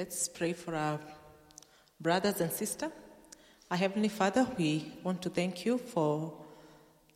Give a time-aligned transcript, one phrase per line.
[0.00, 0.98] let's pray for our
[2.00, 2.90] brothers and sisters.
[3.70, 6.32] Our Heavenly Father, we want to thank you for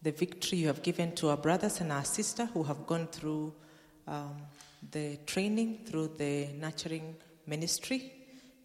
[0.03, 3.55] the victory you have given to our brothers and our sisters who have gone through
[4.07, 4.37] um,
[4.91, 7.17] the training, through the nurturing
[7.47, 8.13] ministry.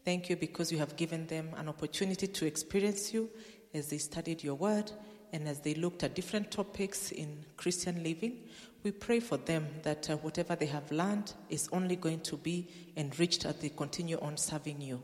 [0.03, 3.29] Thank you because you have given them an opportunity to experience you
[3.73, 4.91] as they studied your word
[5.31, 8.39] and as they looked at different topics in Christian living.
[8.81, 12.69] We pray for them that uh, whatever they have learned is only going to be
[12.95, 15.01] enriched as they continue on serving you.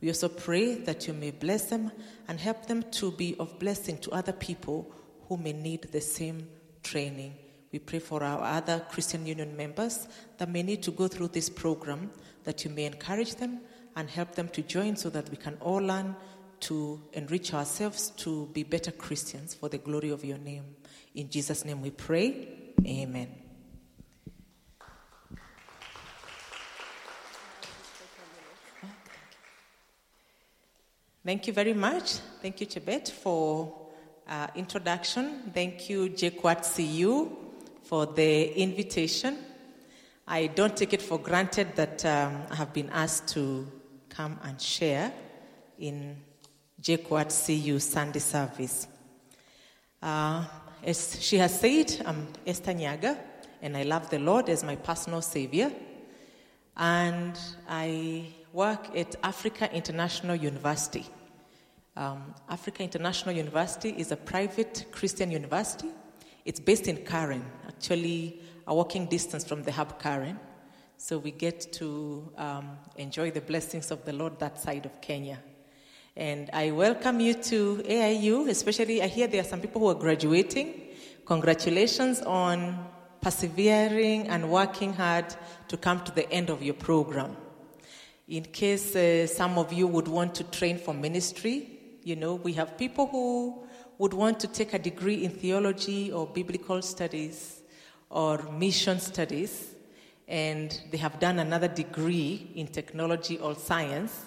[0.00, 1.90] We also pray that you may bless them
[2.28, 4.90] and help them to be of blessing to other people
[5.28, 6.48] who may need the same
[6.82, 7.34] training.
[7.70, 11.50] We pray for our other Christian Union members that may need to go through this
[11.50, 12.10] program,
[12.44, 13.60] that you may encourage them
[13.94, 16.16] and help them to join so that we can all learn
[16.60, 20.64] to enrich ourselves to be better Christians for the glory of your name.
[21.14, 22.57] In Jesus' name we pray.
[22.86, 23.28] Amen.
[31.24, 32.20] Thank you very much.
[32.40, 33.76] Thank you, Chebet, for
[34.26, 35.50] uh, introduction.
[35.52, 37.28] Thank you, JKUAT CU,
[37.82, 39.36] for the invitation.
[40.26, 43.66] I don't take it for granted that um, I have been asked to
[44.08, 45.12] come and share
[45.78, 46.16] in
[46.80, 48.86] JKUAT CU Sunday service.
[50.00, 50.44] Uh,
[50.84, 53.18] as she has said, I'm Esther Nyagah,
[53.62, 55.72] and I love the Lord as my personal savior.
[56.76, 61.06] And I work at Africa International University.
[61.96, 65.88] Um, Africa International University is a private Christian university.
[66.44, 70.38] It's based in Karen, actually a walking distance from the hub Karen.
[70.96, 75.38] So we get to um, enjoy the blessings of the Lord that side of Kenya.
[76.18, 79.94] And I welcome you to AIU, especially I hear there are some people who are
[79.94, 80.88] graduating.
[81.24, 82.86] Congratulations on
[83.20, 85.32] persevering and working hard
[85.68, 87.36] to come to the end of your program.
[88.26, 92.52] In case uh, some of you would want to train for ministry, you know, we
[92.54, 93.62] have people who
[93.98, 97.62] would want to take a degree in theology or biblical studies
[98.10, 99.72] or mission studies,
[100.26, 104.24] and they have done another degree in technology or science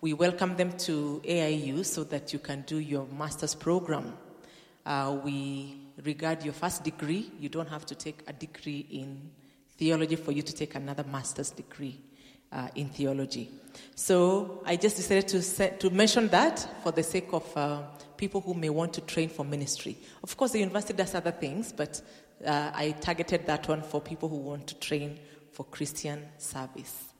[0.00, 4.14] we welcome them to AIU so that you can do your master's program.
[4.84, 9.30] Uh, we regard your first degree, you don't have to take a degree in
[9.78, 12.00] theology for you to take another master's degree
[12.52, 13.50] uh, in theology.
[13.94, 17.82] So I just decided to, set, to mention that for the sake of uh,
[18.16, 19.96] people who may want to train for ministry.
[20.22, 22.00] Of course, the university does other things, but
[22.44, 25.18] uh, I targeted that one for people who want to train
[25.52, 27.13] for Christian service.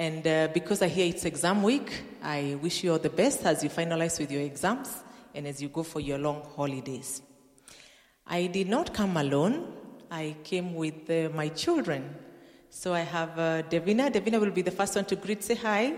[0.00, 3.62] And uh, because I hear it's exam week, I wish you all the best as
[3.62, 4.88] you finalize with your exams
[5.34, 7.20] and as you go for your long holidays.
[8.26, 9.74] I did not come alone,
[10.10, 12.14] I came with uh, my children.
[12.70, 14.10] So I have uh, Devina.
[14.10, 15.92] Devina will be the first one to greet, say hi.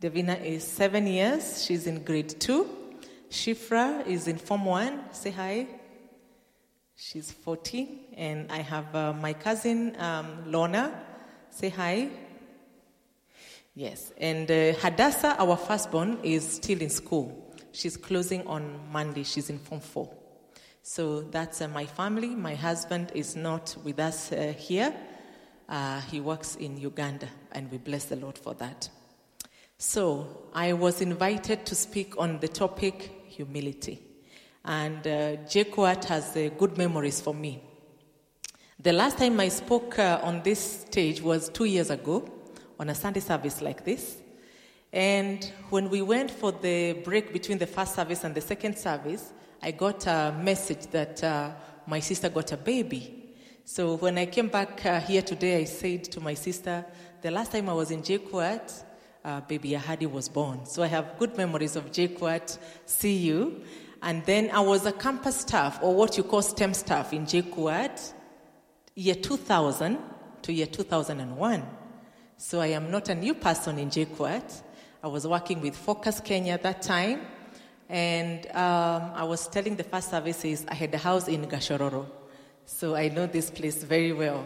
[0.00, 2.66] Devina is seven years, she's in grade two.
[3.28, 5.66] Shifra is in Form 1, say hi.
[6.96, 8.14] She's 14.
[8.16, 10.98] And I have uh, my cousin um, Lorna,
[11.50, 12.08] say hi.
[13.78, 17.54] Yes, and uh, Hadassah, our firstborn, is still in school.
[17.72, 19.22] She's closing on Monday.
[19.22, 20.10] She's in Form 4.
[20.82, 22.28] So that's uh, my family.
[22.28, 24.94] My husband is not with us uh, here.
[25.68, 28.88] Uh, he works in Uganda, and we bless the Lord for that.
[29.76, 34.00] So I was invited to speak on the topic humility.
[34.64, 35.36] And uh,
[36.08, 37.62] has uh, good memories for me.
[38.80, 42.32] The last time I spoke uh, on this stage was two years ago
[42.78, 44.16] on a Sunday service like this.
[44.92, 49.32] And when we went for the break between the first service and the second service,
[49.62, 51.50] I got a message that uh,
[51.86, 53.34] my sister got a baby.
[53.64, 56.84] So when I came back uh, here today, I said to my sister,
[57.20, 58.84] the last time I was in JKUAT,
[59.24, 60.64] uh, baby Ahadi was born.
[60.66, 62.58] So I have good memories of JKUAT
[63.00, 63.60] CU.
[64.02, 68.12] And then I was a campus staff, or what you call STEM staff in JKUAT,
[68.94, 69.98] year 2000
[70.42, 71.75] to year 2001.
[72.38, 74.62] So I am not a new person in JKUAT.
[75.02, 77.22] I was working with Focus Kenya at that time.
[77.88, 82.06] And um, I was telling the first services I had a house in Gachororo.
[82.66, 84.44] So I know this place very well.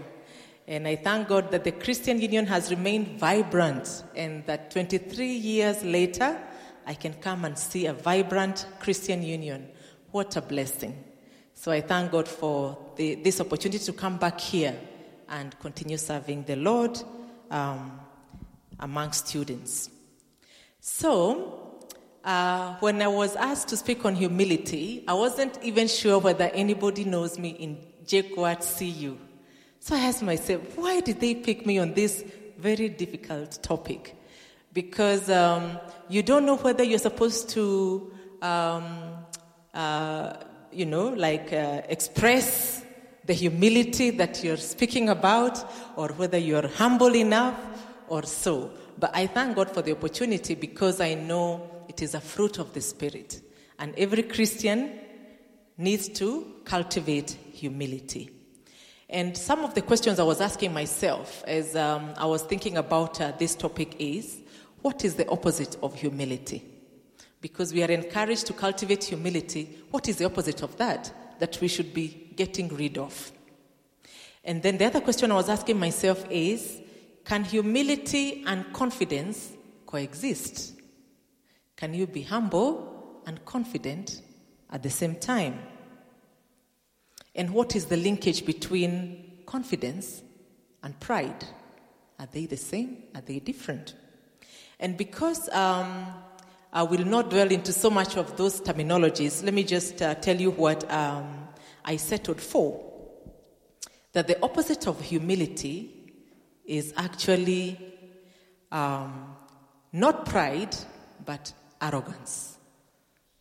[0.69, 5.83] And I thank God that the Christian Union has remained vibrant and that 23 years
[5.83, 6.41] later,
[6.87, 9.69] I can come and see a vibrant Christian Union.
[10.13, 11.03] What a blessing.
[11.55, 14.79] So I thank God for the, this opportunity to come back here
[15.29, 17.03] and continue serving the Lord
[17.51, 18.01] um,
[18.79, 19.91] among students.
[20.81, 21.79] So,
[22.25, 27.05] uh, when I was asked to speak on humility, I wasn't even sure whether anybody
[27.05, 29.19] knows me in JKUAT CU.
[29.81, 32.25] So I asked myself, why did they pick me on this
[32.59, 34.17] very difficult topic?
[34.73, 38.13] because um, you don't know whether you're supposed to,
[38.43, 39.25] um,
[39.75, 40.35] uh,
[40.73, 42.80] you know, like uh, express
[43.31, 47.57] the humility that you're speaking about, or whether you're humble enough
[48.09, 48.73] or so.
[48.99, 52.75] But I thank God for the opportunity because I know it is a fruit of
[52.75, 53.41] the Spirit.
[53.79, 54.99] And every Christian
[55.79, 58.31] needs to cultivate humility.
[59.09, 63.21] And some of the questions I was asking myself as um, I was thinking about
[63.21, 64.41] uh, this topic is
[64.83, 66.65] what is the opposite of humility?
[67.41, 69.79] Because we are encouraged to cultivate humility.
[69.93, 71.13] What is the opposite of that?
[71.41, 73.33] That we should be getting rid of.
[74.45, 76.81] And then the other question I was asking myself is
[77.25, 79.53] can humility and confidence
[79.87, 80.75] coexist?
[81.77, 84.23] Can you be humble and confident
[84.71, 85.59] at the same time?
[87.35, 90.23] And what is the linkage between confidence
[90.83, 91.45] and pride?
[92.19, 93.05] Are they the same?
[93.15, 93.95] Are they different?
[94.79, 96.07] And because um,
[96.73, 100.37] I will not dwell into so much of those terminologies, let me just uh, tell
[100.37, 101.49] you what um,
[101.85, 102.87] I settled for.
[104.13, 106.15] That the opposite of humility
[106.65, 107.77] is actually
[108.71, 109.35] um,
[109.93, 110.77] not pride,
[111.27, 111.53] but
[111.83, 112.57] arrogance.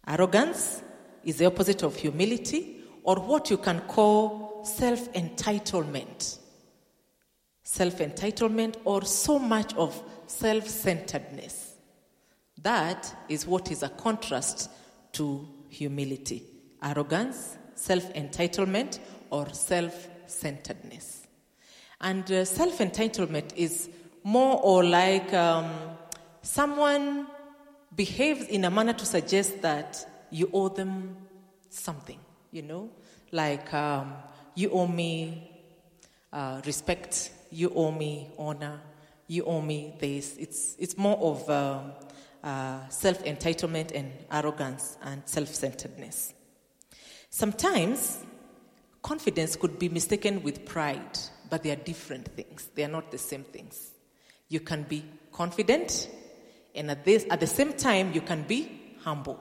[0.07, 0.81] Arrogance
[1.23, 6.39] is the opposite of humility, or what you can call self entitlement.
[7.61, 11.68] Self entitlement, or so much of self centeredness.
[12.63, 14.69] That is what is a contrast
[15.13, 16.43] to humility
[16.81, 21.27] arrogance, self entitlement, or self centeredness.
[22.01, 23.89] And uh, self entitlement is
[24.23, 25.69] more or like um,
[26.41, 27.27] someone
[27.95, 31.15] behaves in a manner to suggest that you owe them
[31.69, 32.19] something,
[32.51, 32.89] you know,
[33.31, 34.13] like um,
[34.55, 35.51] you owe me
[36.31, 38.79] uh, respect, you owe me honor,
[39.27, 40.37] you owe me this.
[40.37, 41.91] It's, it's more of um,
[42.43, 46.33] uh, self entitlement and arrogance and self centeredness.
[47.29, 48.17] Sometimes
[49.01, 51.19] confidence could be mistaken with pride,
[51.49, 52.69] but they are different things.
[52.75, 53.91] They are not the same things.
[54.47, 56.09] You can be confident,
[56.73, 59.39] and at, this, at the same time, you can be humble.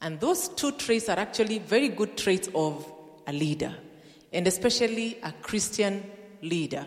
[0.00, 2.90] And those two traits are actually very good traits of
[3.26, 3.74] a leader,
[4.32, 6.02] and especially a Christian
[6.42, 6.86] leader.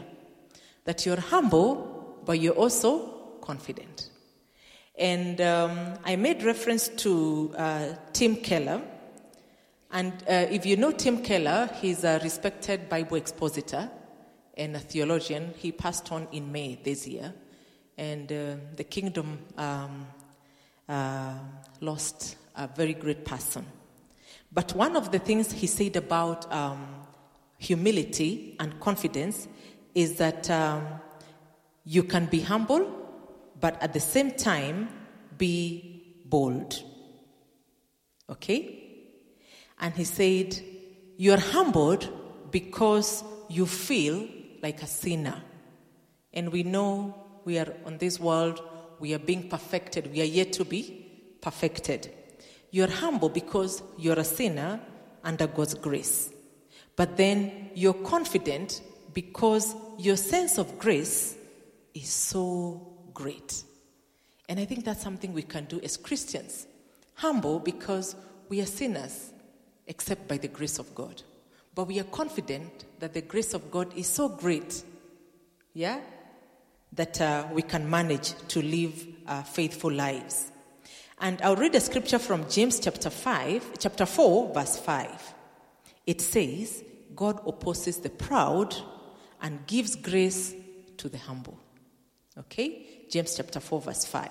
[0.85, 4.09] That you're humble, but you're also confident.
[4.97, 8.81] And um, I made reference to uh, Tim Keller.
[9.91, 13.89] And uh, if you know Tim Keller, he's a respected Bible expositor
[14.55, 15.53] and a theologian.
[15.57, 17.33] He passed on in May this year.
[17.97, 20.07] And uh, the kingdom um,
[20.89, 21.35] uh,
[21.79, 23.65] lost a very great person.
[24.51, 26.87] But one of the things he said about um,
[27.57, 29.47] humility and confidence
[29.93, 30.85] is that um,
[31.85, 33.06] you can be humble,
[33.59, 34.89] but at the same time,
[35.37, 36.81] be bold.
[38.29, 38.83] Okay?
[39.79, 40.59] And he said,
[41.17, 44.27] You are humbled because you feel
[44.61, 45.41] like a sinner.
[46.33, 47.15] And we know
[47.45, 48.61] we are on this world,
[48.99, 50.11] we are being perfected.
[50.11, 52.13] We are yet to be perfected.
[52.71, 54.79] You are humble because you're a sinner
[55.23, 56.31] under God's grace.
[56.95, 58.81] But then you're confident
[59.13, 61.35] because your sense of grace
[61.93, 62.86] is so
[63.17, 63.63] great.
[64.47, 66.67] And I think that's something we can do as Christians.
[67.15, 68.15] Humble because
[68.47, 69.33] we are sinners,
[69.87, 71.23] except by the grace of God.
[71.73, 74.83] But we are confident that the grace of God is so great,
[75.73, 75.99] yeah,
[76.93, 80.51] that uh, we can manage to live uh, faithful lives.
[81.19, 85.33] And I'll read a scripture from James chapter 5, chapter 4, verse 5.
[86.05, 86.83] It says,
[87.15, 88.75] God opposes the proud
[89.41, 90.53] and gives grace
[90.97, 91.59] to the humble.
[92.37, 92.96] Okay?
[93.09, 94.29] James chapter 4, verse 5.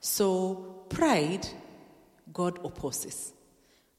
[0.00, 1.46] So, pride,
[2.32, 3.32] God opposes.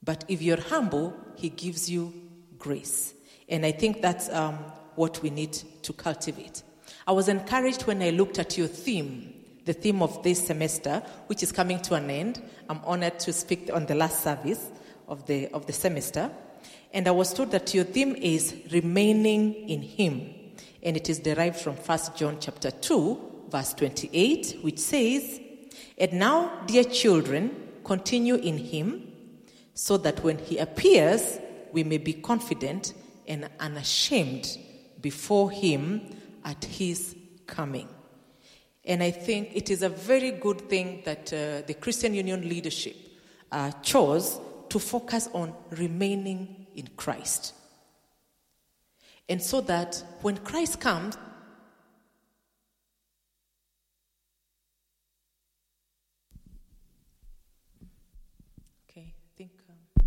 [0.04, 2.14] But if you're humble, He gives you
[2.58, 3.14] grace.
[3.48, 4.56] And I think that's um,
[4.96, 5.54] what we need
[5.84, 6.64] to cultivate.
[7.08, 9.34] I was encouraged when I looked at your theme,
[9.66, 12.42] the theme of this semester, which is coming to an end.
[12.70, 14.70] I'm honored to speak on the last service
[15.08, 16.32] of the, of the semester.
[16.94, 20.34] And I was told that your theme is remaining in Him.
[20.84, 25.40] And it is derived from 1 John chapter 2, verse 28, which says,
[25.98, 29.12] And now, dear children, continue in him,
[29.74, 31.40] so that when he appears,
[31.72, 32.94] we may be confident
[33.28, 34.58] and unashamed
[35.02, 36.02] before him
[36.44, 37.16] at his
[37.48, 37.88] coming.
[38.84, 42.96] And I think it is a very good thing that uh, the Christian Union leadership
[43.52, 44.40] uh, chose
[44.70, 47.54] to focus on remaining in Christ.
[49.30, 51.18] And so that when Christ comes,
[59.42, 59.52] think.
[59.70, 60.02] Um,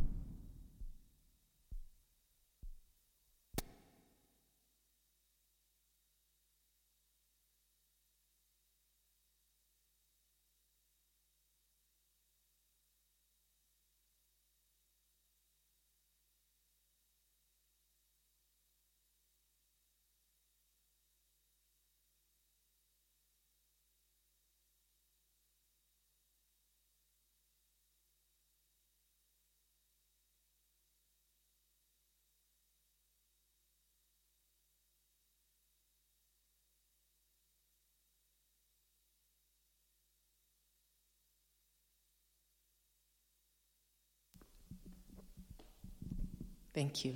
[46.74, 47.14] Thank you.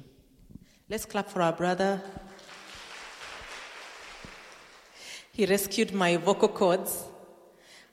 [0.89, 2.01] Let's clap for our brother.
[5.33, 7.05] He rescued my vocal cords.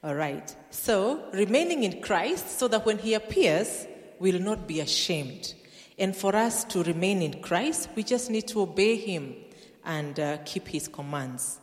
[0.04, 0.56] All right.
[0.70, 3.88] So, remaining in Christ so that when he appears,
[4.20, 5.56] we'll not be ashamed.
[5.98, 9.36] And for us to remain in Christ, we just need to obey him
[9.84, 11.60] and uh, keep his commands.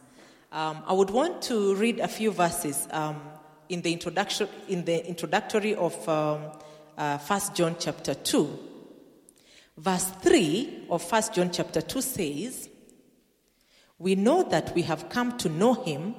[0.51, 3.21] Um, I would want to read a few verses um,
[3.69, 6.43] in, the introduction, in the introductory of um,
[6.99, 8.71] uh, 1 John chapter 2.
[9.83, 12.69] Verse 3 of 1 John chapter 2 says,
[13.99, 16.15] We know that we have come to know him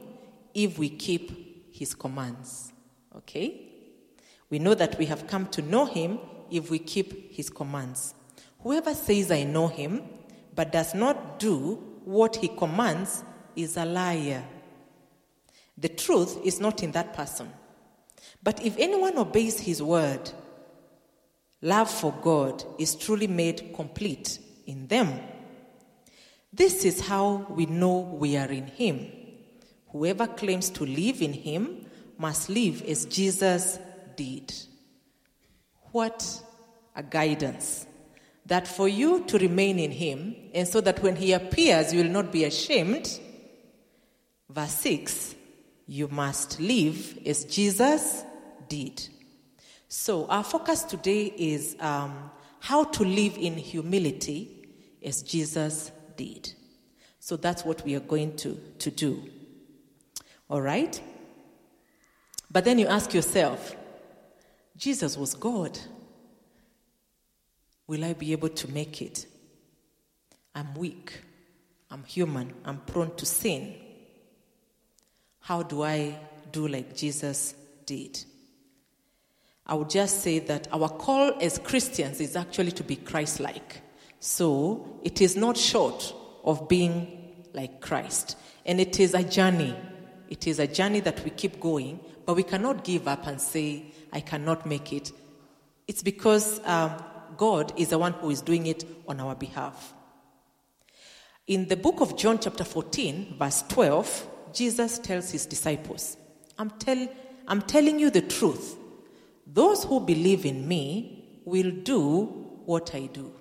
[0.53, 2.73] if we keep his commands.
[3.15, 3.69] Okay?
[4.49, 6.19] We know that we have come to know him
[6.51, 8.13] if we keep his commands.
[8.63, 10.01] Whoever says, I know him,
[10.53, 13.23] but does not do what he commands
[13.55, 14.43] is a liar.
[15.77, 17.49] The truth is not in that person.
[18.43, 20.29] But if anyone obeys his word,
[21.63, 25.19] love for God is truly made complete in them.
[26.51, 29.09] This is how we know we are in Him.
[29.87, 31.85] Whoever claims to live in Him
[32.17, 33.79] must live as Jesus
[34.15, 34.53] did.
[35.91, 36.43] What
[36.95, 37.87] a guidance!
[38.45, 42.11] That for you to remain in Him, and so that when He appears, you will
[42.11, 43.19] not be ashamed.
[44.49, 45.35] Verse 6
[45.87, 48.23] You must live as Jesus
[48.67, 49.12] did.
[49.95, 54.67] So, our focus today is um, how to live in humility
[55.05, 56.51] as Jesus did.
[57.19, 59.29] So, that's what we are going to, to do.
[60.49, 60.99] All right?
[62.49, 63.75] But then you ask yourself
[64.75, 65.77] Jesus was God.
[67.85, 69.27] Will I be able to make it?
[70.55, 71.21] I'm weak.
[71.91, 72.51] I'm human.
[72.65, 73.75] I'm prone to sin.
[75.41, 76.17] How do I
[76.51, 77.53] do like Jesus
[77.85, 78.25] did?
[79.65, 83.81] I would just say that our call as Christians is actually to be Christ like.
[84.19, 88.37] So it is not short of being like Christ.
[88.65, 89.75] And it is a journey.
[90.29, 93.85] It is a journey that we keep going, but we cannot give up and say,
[94.11, 95.11] I cannot make it.
[95.87, 97.03] It's because um,
[97.37, 99.93] God is the one who is doing it on our behalf.
[101.47, 106.15] In the book of John, chapter 14, verse 12, Jesus tells his disciples,
[106.57, 107.07] I'm, tell,
[107.47, 108.77] I'm telling you the truth.
[109.53, 112.25] Those who believe in me will do
[112.65, 113.31] what I do.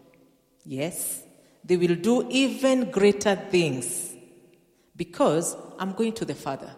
[0.63, 1.23] Yes,
[1.65, 4.15] they will do even greater things
[4.95, 6.71] because I'm going to the Father.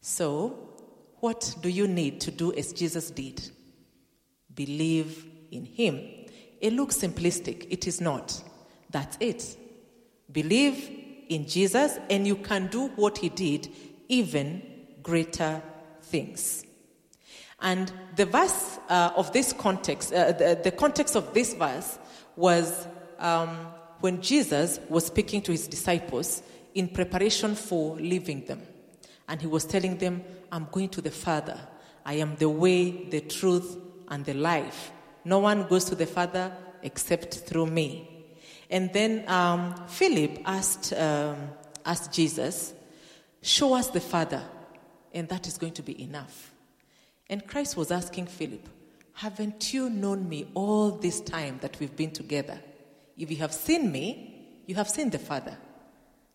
[0.00, 0.70] So,
[1.20, 3.48] what do you need to do as Jesus did?
[4.52, 6.00] Believe in Him.
[6.60, 8.42] It looks simplistic, it is not.
[8.90, 9.56] That's it.
[10.32, 10.90] Believe
[11.28, 13.68] in Jesus, and you can do what He did,
[14.08, 14.62] even
[15.00, 15.62] greater
[16.02, 16.64] things.
[17.62, 21.98] And the verse uh, of this context, uh, the, the, context of this verse
[22.36, 22.86] was
[23.18, 23.50] um,
[24.00, 26.42] when Jesus was speaking to his disciples
[26.74, 28.62] in preparation for leaving them.
[29.28, 31.60] And he was telling them, I'm going to the Father.
[32.04, 33.76] I am the way, the truth,
[34.08, 34.90] and the life.
[35.24, 36.52] No one goes to the Father
[36.82, 38.08] except through me.
[38.70, 41.50] And then um, Philip asked, um,
[41.84, 42.72] asked Jesus,
[43.42, 44.42] Show us the Father,
[45.12, 46.52] and that is going to be enough.
[47.30, 48.68] And Christ was asking Philip,
[49.14, 52.60] Haven't you known me all this time that we've been together?
[53.16, 55.56] If you have seen me, you have seen the Father.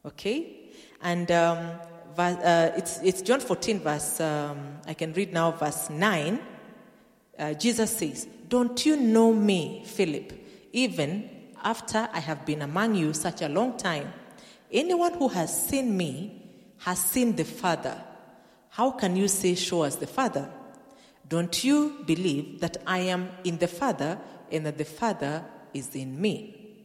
[0.05, 0.71] Okay?
[1.01, 1.71] And um,
[2.17, 6.39] uh, it's, it's John 14, verse, um, I can read now, verse 9.
[7.37, 10.31] Uh, Jesus says, Don't you know me, Philip,
[10.71, 11.29] even
[11.61, 14.13] after I have been among you such a long time?
[14.71, 16.41] Anyone who has seen me
[16.77, 18.01] has seen the Father.
[18.69, 20.49] How can you say, Show us the Father?
[21.27, 24.19] Don't you believe that I am in the Father
[24.51, 26.83] and that the Father is in me?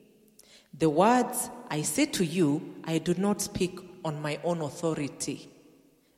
[0.77, 5.51] The words I say to you, I do not speak on my own authority.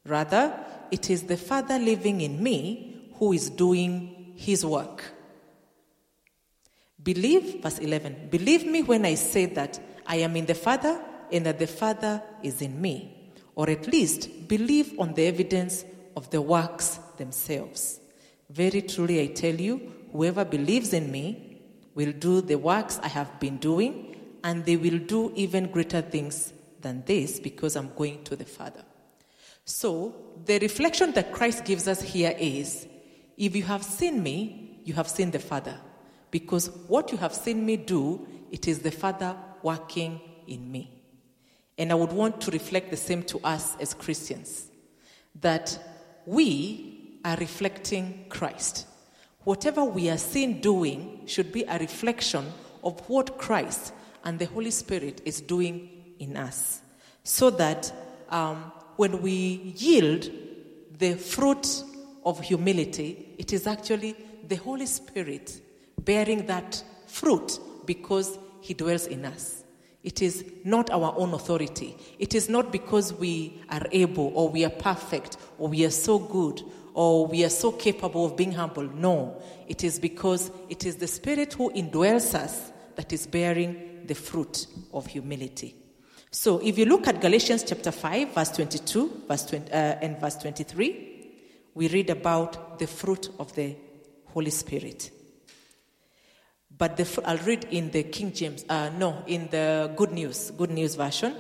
[0.05, 0.55] Rather,
[0.91, 5.05] it is the Father living in me who is doing his work.
[7.03, 11.01] Believe, verse 11, believe me when I say that I am in the Father
[11.33, 13.33] and that the Father is in me.
[13.55, 15.85] Or at least believe on the evidence
[16.17, 18.01] of the works themselves.
[18.53, 19.81] Very truly, I tell you,
[20.13, 21.59] whoever believes in me
[21.95, 26.53] will do the works I have been doing, and they will do even greater things
[26.83, 28.85] than this because I'm going to the Father.
[29.65, 32.87] So, the reflection that Christ gives us here is
[33.39, 35.79] if you have seen me, you have seen the Father.
[36.31, 40.91] Because what you have seen me do, it is the Father working in me.
[41.79, 44.69] And I would want to reflect the same to us as Christians
[45.41, 45.79] that
[46.27, 46.92] we
[47.25, 48.87] are reflecting Christ.
[49.45, 52.53] Whatever we are seen doing should be a reflection
[52.85, 53.93] of what Christ
[54.25, 56.81] and the Holy Spirit is doing in us.
[57.25, 57.93] So that
[58.29, 60.31] um, when we yield
[60.99, 61.83] the fruit
[62.25, 65.61] of humility, it is actually the Holy Spirit
[65.99, 69.65] bearing that fruit because He dwells in us.
[70.03, 71.97] It is not our own authority.
[72.19, 76.19] It is not because we are able or we are perfect or we are so
[76.19, 76.63] good
[76.95, 78.85] or we are so capable of being humble.
[78.85, 84.15] No, it is because it is the Spirit who indwells us that is bearing the
[84.15, 85.75] fruit of humility.
[86.31, 90.37] So if you look at Galatians chapter 5, verse 22 verse 20, uh, and verse
[90.37, 91.09] 23,
[91.75, 93.77] we read about the fruit of the
[94.27, 95.11] Holy Spirit.
[96.77, 100.71] But the, I'll read in the King James, uh, no, in the Good News, Good
[100.71, 101.35] News version.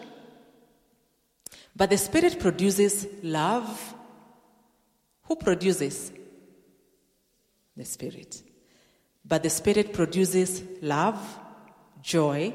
[1.74, 3.94] But the Spirit produces love.
[5.32, 6.12] Who produces?
[7.74, 8.42] The Spirit.
[9.24, 11.18] But the Spirit produces love,
[12.02, 12.52] joy,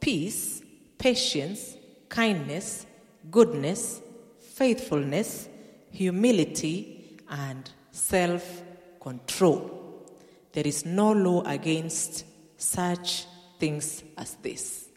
[0.00, 0.62] peace,
[0.96, 1.76] patience,
[2.08, 2.86] kindness,
[3.30, 4.00] goodness,
[4.40, 5.46] faithfulness,
[5.90, 8.62] humility, and self
[8.98, 10.08] control.
[10.52, 12.24] There is no law against
[12.56, 13.26] such
[13.60, 14.88] things as this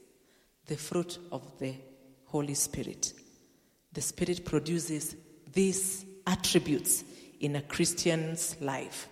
[0.68, 1.74] the fruit of the
[2.28, 3.12] Holy Spirit.
[3.92, 5.18] The Spirit produces
[5.52, 7.04] these attributes
[7.40, 9.08] in a Christian's life.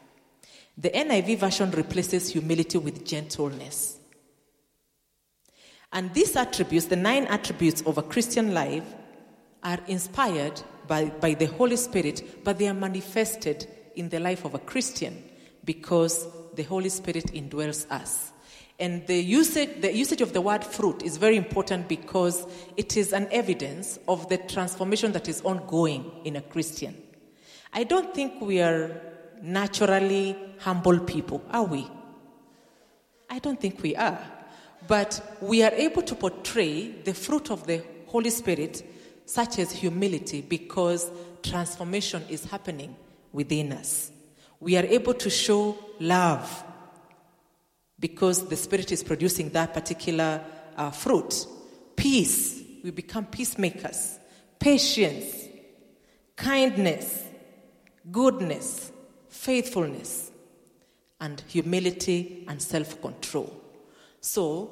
[0.77, 3.97] The NIV version replaces humility with gentleness.
[5.91, 8.83] And these attributes, the nine attributes of a Christian life,
[9.63, 14.53] are inspired by, by the Holy Spirit, but they are manifested in the life of
[14.53, 15.23] a Christian
[15.65, 18.31] because the Holy Spirit indwells us.
[18.79, 23.11] And the usage, the usage of the word fruit is very important because it is
[23.11, 26.95] an evidence of the transformation that is ongoing in a Christian.
[27.73, 29.01] I don't think we are
[29.41, 31.89] naturally humble people, are we?
[33.29, 34.19] I don't think we are.
[34.87, 38.87] But we are able to portray the fruit of the Holy Spirit,
[39.25, 41.09] such as humility, because
[41.41, 42.95] transformation is happening
[43.33, 44.11] within us
[44.59, 46.63] we are able to show love
[47.99, 50.43] because the Spirit is producing that particular
[50.75, 51.45] uh, fruit.
[51.95, 54.19] Peace, we become peacemakers.
[54.59, 55.25] Patience,
[56.35, 57.23] kindness,
[58.11, 58.91] goodness,
[59.29, 60.31] faithfulness,
[61.19, 63.51] and humility and self control.
[64.21, 64.71] So,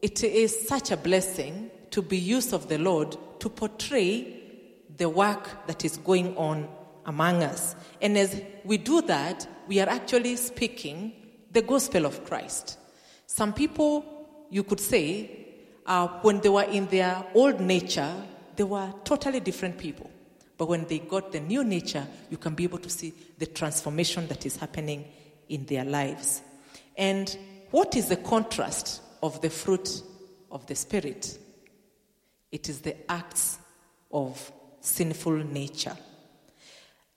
[0.00, 4.40] it is such a blessing to be used of the Lord to portray
[4.96, 6.68] the work that is going on
[7.06, 7.76] among us.
[8.00, 11.12] And as we do that, we are actually speaking
[11.52, 12.78] the gospel of Christ.
[13.26, 15.38] Some people, you could say,
[15.86, 18.12] uh, when they were in their old nature,
[18.56, 20.10] they were totally different people.
[20.58, 24.26] But when they got the new nature, you can be able to see the transformation
[24.28, 25.04] that is happening
[25.48, 26.42] in their lives.
[26.96, 27.36] And
[27.70, 30.02] what is the contrast of the fruit
[30.50, 31.38] of the Spirit?
[32.50, 33.58] It is the acts
[34.12, 35.96] of sinful nature.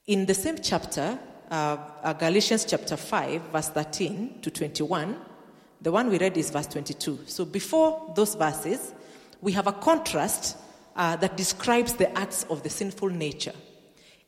[0.06, 1.18] In the same chapter,
[1.50, 5.16] uh, uh, Galatians chapter 5, verse 13 to 21,
[5.80, 7.20] the one we read is verse 22.
[7.26, 8.92] So before those verses,
[9.40, 10.56] we have a contrast
[10.96, 13.52] uh, that describes the acts of the sinful nature.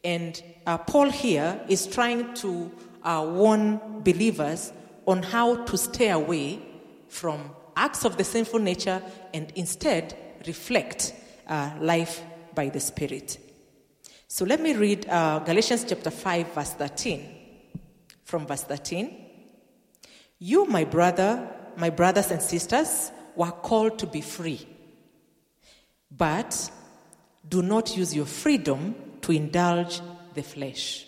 [0.05, 2.71] And uh, Paul here is trying to
[3.03, 4.73] uh, warn believers
[5.07, 6.61] on how to stay away
[7.09, 9.03] from acts of the sinful nature
[9.33, 11.15] and instead reflect
[11.49, 12.23] uh, life
[12.55, 13.39] by the Spirit.
[14.31, 17.35] So let me read uh, Galatians chapter 5, verse 13.
[18.25, 19.25] From verse 13.
[20.39, 24.69] You, my brother, my brothers and sisters, were called to be free.
[26.15, 26.71] But
[27.49, 30.03] do not use your freedom to indulge
[30.35, 31.07] the flesh.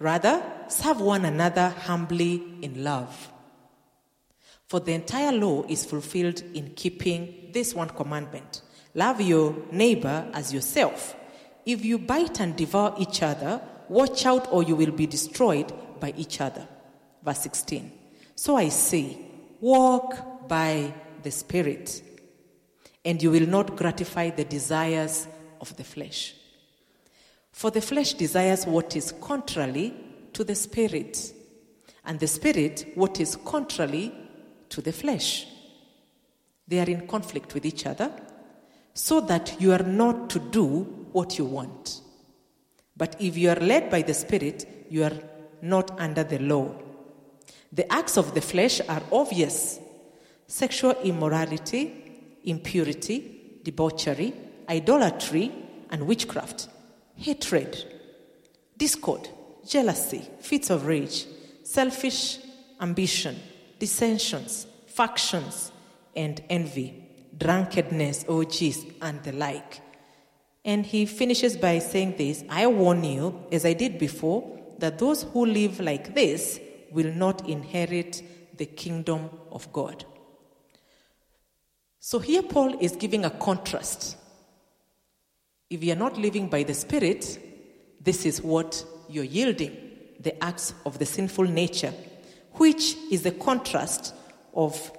[0.00, 3.30] Rather, serve one another humbly in love.
[4.66, 8.62] For the entire law is fulfilled in keeping this one commandment
[8.94, 11.16] Love your neighbor as yourself.
[11.66, 16.14] If you bite and devour each other, watch out or you will be destroyed by
[16.16, 16.66] each other.
[17.22, 17.90] Verse 16.
[18.36, 19.16] So I say,
[19.60, 22.02] walk by the Spirit,
[23.04, 25.26] and you will not gratify the desires
[25.60, 26.34] of the flesh.
[27.52, 29.94] For the flesh desires what is contrary
[30.34, 31.32] to the Spirit,
[32.04, 34.12] and the Spirit what is contrary
[34.68, 35.46] to the flesh.
[36.68, 38.12] They are in conflict with each other,
[38.94, 42.00] so that you are not to do what you want.
[42.96, 45.18] But if you are led by the Spirit, you are
[45.60, 46.74] not under the law.
[47.72, 49.80] The acts of the flesh are obvious
[50.46, 54.32] sexual immorality, impurity, debauchery,
[54.68, 55.50] idolatry,
[55.90, 56.68] and witchcraft,
[57.16, 57.84] hatred,
[58.76, 59.28] discord,
[59.66, 61.26] jealousy, fits of rage,
[61.64, 62.38] selfish
[62.80, 63.36] ambition,
[63.78, 65.72] dissensions, factions,
[66.14, 67.03] and envy,
[67.38, 69.80] drunkenness, oh, orgies, and the like.
[70.64, 75.24] And he finishes by saying this I warn you, as I did before, that those
[75.24, 78.22] who live like this will not inherit
[78.56, 80.04] the kingdom of God.
[82.00, 84.16] So here Paul is giving a contrast.
[85.70, 87.38] If you are not living by the Spirit,
[88.00, 89.80] this is what you're yielding
[90.20, 91.92] the acts of the sinful nature,
[92.52, 94.14] which is the contrast
[94.54, 94.92] of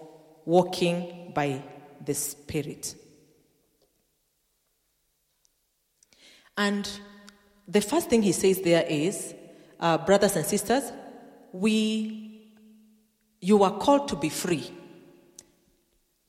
[0.46, 1.64] walking by
[2.06, 2.96] the Spirit.
[6.58, 6.90] And
[7.68, 9.34] the first thing he says there is,
[9.80, 10.92] uh, brothers and sisters,
[11.52, 12.52] we,
[13.42, 14.72] you are called to be free,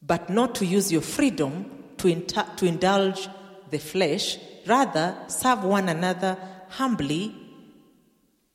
[0.03, 3.29] but not to use your freedom to, inter- to indulge
[3.71, 4.39] the flesh.
[4.67, 6.37] Rather, serve one another
[6.69, 7.35] humbly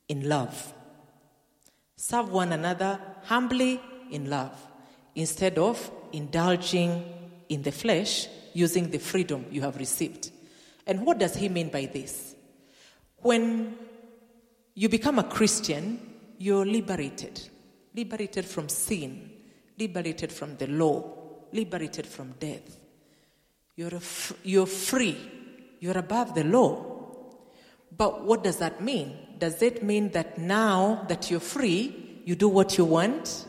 [0.08, 0.74] in love.
[1.96, 3.80] Serve one another humbly
[4.10, 4.54] in love
[5.14, 7.04] instead of indulging
[7.48, 10.30] in the flesh using the freedom you have received.
[10.86, 12.34] And what does he mean by this?
[13.18, 13.76] When
[14.74, 16.00] you become a Christian,
[16.38, 17.48] you're liberated.
[17.94, 19.30] Liberated from sin,
[19.78, 21.12] liberated from the law,
[21.52, 22.76] liberated from death.
[23.76, 24.00] You're,
[24.42, 25.16] you're free.
[25.80, 26.92] You're above the law.
[27.96, 29.16] But what does that mean?
[29.38, 33.46] Does it mean that now that you're free, you do what you want?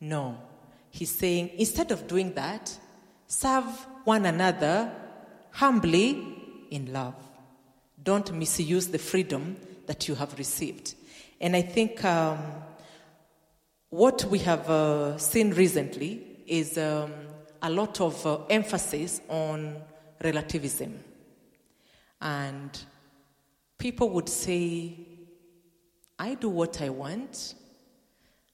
[0.00, 0.38] No.
[0.92, 2.78] He's saying instead of doing that,
[3.26, 3.64] serve
[4.04, 4.92] one another
[5.50, 7.14] humbly in love.
[8.02, 10.94] Don't misuse the freedom that you have received.
[11.40, 12.38] And I think um,
[13.88, 17.10] what we have uh, seen recently is um,
[17.62, 19.76] a lot of uh, emphasis on
[20.22, 21.02] relativism.
[22.20, 22.70] And
[23.78, 24.94] people would say,
[26.18, 27.54] I do what I want.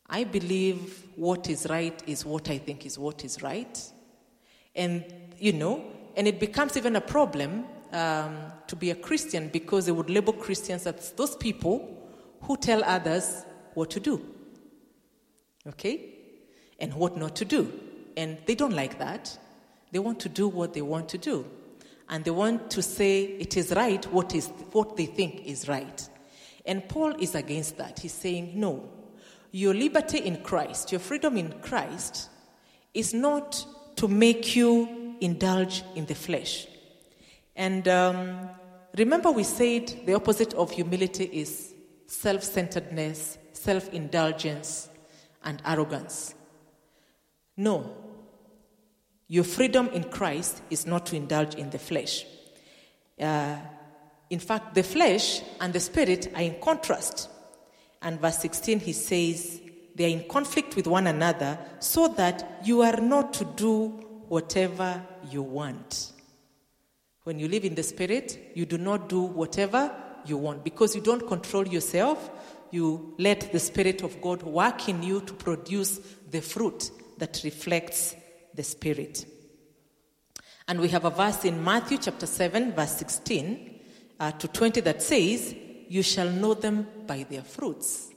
[0.09, 3.83] I believe what is right is what I think is what is right.
[4.75, 5.05] And,
[5.39, 5.85] you know,
[6.17, 10.33] and it becomes even a problem um, to be a Christian because they would label
[10.33, 11.97] Christians as those people
[12.43, 13.45] who tell others
[13.75, 14.21] what to do,
[15.67, 16.15] okay,
[16.79, 17.73] and what not to do.
[18.17, 19.37] And they don't like that.
[19.93, 21.47] They want to do what they want to do.
[22.09, 26.09] And they want to say it is right what, is, what they think is right.
[26.65, 27.99] And Paul is against that.
[27.99, 28.89] He's saying, no,
[29.51, 32.29] your liberty in Christ, your freedom in Christ,
[32.95, 33.65] is not
[33.97, 36.67] to make you indulge in the flesh.
[37.57, 38.49] And um,
[38.97, 41.75] remember, we said the opposite of humility is
[42.07, 44.89] self centeredness, self indulgence,
[45.45, 46.35] and arrogance.
[47.57, 47.97] No,
[49.27, 52.25] your freedom in Christ is not to indulge in the flesh.
[53.21, 53.57] Uh,
[54.31, 57.29] in fact, the flesh and the spirit are in contrast.
[58.03, 59.61] And verse 16, he says,
[59.95, 63.89] they are in conflict with one another so that you are not to do
[64.29, 66.13] whatever you want.
[67.25, 69.93] When you live in the Spirit, you do not do whatever
[70.25, 72.31] you want because you don't control yourself.
[72.71, 75.99] You let the Spirit of God work in you to produce
[76.31, 78.15] the fruit that reflects
[78.55, 79.27] the Spirit.
[80.69, 83.81] And we have a verse in Matthew chapter 7, verse 16
[84.21, 85.55] uh, to 20 that says,
[85.89, 88.09] You shall know them by their fruits.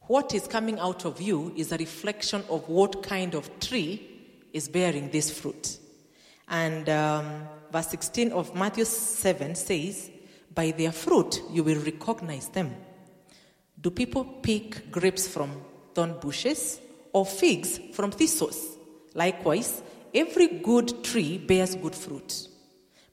[0.00, 4.68] What is coming out of you is a reflection of what kind of tree is
[4.68, 5.78] bearing this fruit.
[6.48, 10.10] And um, verse 16 of Matthew 7 says,
[10.54, 12.74] By their fruit you will recognize them.
[13.80, 15.50] Do people pick grapes from
[15.94, 16.80] thorn bushes
[17.12, 18.76] or figs from thistles?
[19.14, 19.82] Likewise,
[20.14, 22.48] every good tree bears good fruit,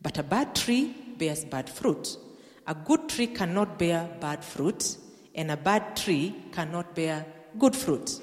[0.01, 2.17] but a bad tree bears bad fruit.
[2.67, 4.97] A good tree cannot bear bad fruit,
[5.35, 7.25] and a bad tree cannot bear
[7.59, 8.19] good fruit.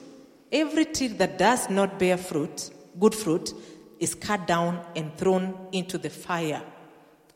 [0.50, 3.54] Every tree that does not bear fruit, good fruit,
[4.00, 6.62] is cut down and thrown into the fire.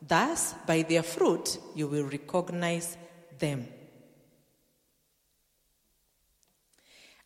[0.05, 2.97] Thus, by their fruit, you will recognize
[3.39, 3.67] them.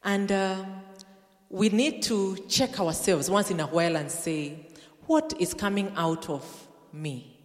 [0.04, 0.64] And uh,
[1.50, 4.68] we need to check ourselves once in a while and say,
[5.08, 7.38] what is coming out of me?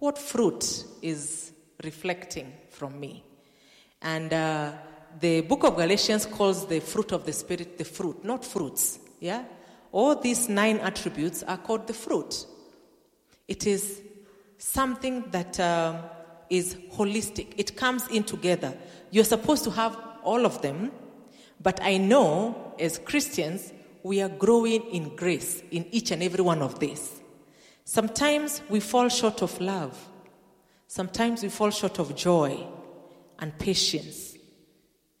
[0.00, 1.47] What fruit is
[1.84, 3.24] reflecting from me?
[4.02, 4.72] And uh,
[5.20, 8.98] the book of Galatians calls the fruit of the Spirit the fruit, not fruits.
[9.20, 9.44] Yeah?
[9.92, 12.46] All these nine attributes are called the fruit.
[13.46, 14.02] It is
[14.58, 15.98] something that um,
[16.50, 18.76] is holistic, it comes in together.
[19.10, 20.92] You're supposed to have all of them,
[21.60, 26.62] but I know as Christians, we are growing in grace in each and every one
[26.62, 27.20] of these.
[27.84, 29.96] Sometimes we fall short of love,
[30.88, 32.66] sometimes we fall short of joy
[33.38, 34.36] and patience,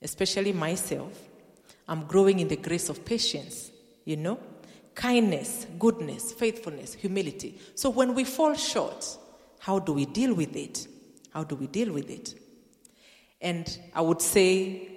[0.02, 1.12] especially myself.
[1.86, 3.70] I'm growing in the grace of patience,
[4.04, 4.40] you know?
[4.96, 7.60] Kindness, goodness, faithfulness, humility.
[7.76, 9.06] So when we fall short,
[9.60, 10.88] how do we deal with it?
[11.30, 12.34] How do we deal with it?
[13.40, 14.88] And I would say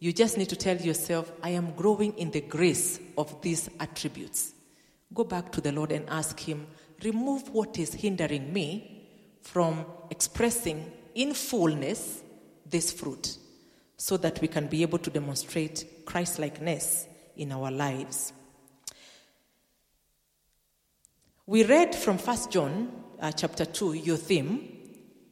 [0.00, 4.52] you just need to tell yourself, I am growing in the grace of these attributes.
[5.12, 6.66] Go back to the Lord and ask Him,
[7.02, 9.08] remove what is hindering me
[9.42, 12.22] from expressing in fullness
[12.66, 13.36] this fruit
[13.96, 18.32] so that we can be able to demonstrate Christ likeness in our lives.
[21.46, 24.68] We read from 1 John uh, chapter 2, your theme,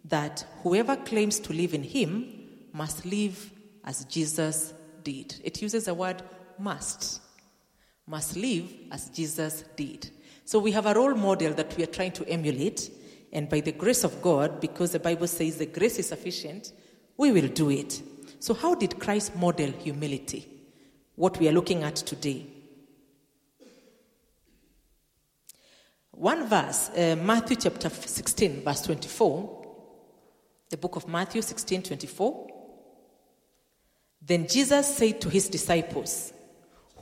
[0.07, 2.33] that whoever claims to live in him
[2.73, 3.53] must live
[3.85, 5.35] as Jesus did.
[5.45, 6.23] It uses the word
[6.59, 7.21] must.
[8.07, 10.11] Must live as Jesus did.
[10.45, 12.91] So we have a role model that we are trying to emulate,
[13.37, 16.73] and by the grace of God, because the Bible says the grace is sufficient,
[17.19, 18.01] we will do it.
[18.41, 20.49] So, how did Christ model humility?
[21.15, 22.47] What we are looking at today.
[26.13, 29.67] One verse, uh, Matthew chapter 16, verse 24,
[30.71, 32.47] the book of Matthew 16, 24.
[34.23, 36.33] Then Jesus said to his disciples,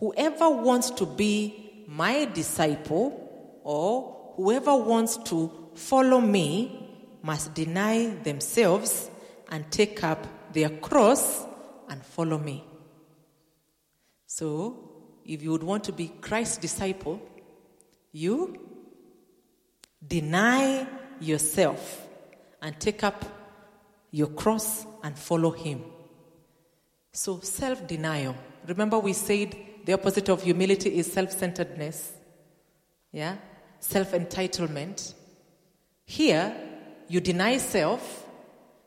[0.01, 6.81] Whoever wants to be my disciple or whoever wants to follow me
[7.23, 9.11] must deny themselves
[9.49, 11.45] and take up their cross
[11.89, 12.65] and follow me.
[14.27, 14.91] So,
[15.25, 17.21] if you would want to be Christ's disciple,
[18.13, 18.59] you
[20.07, 20.87] deny
[21.21, 22.07] yourself
[22.61, 23.25] and take up
[24.11, 25.83] your cross and follow him.
[27.13, 28.37] So, self denial.
[28.67, 32.13] Remember, we said the opposite of humility is self centeredness,
[33.13, 33.37] yeah?
[33.81, 35.15] Self entitlement.
[36.07, 36.55] Here,
[37.09, 38.27] you deny self,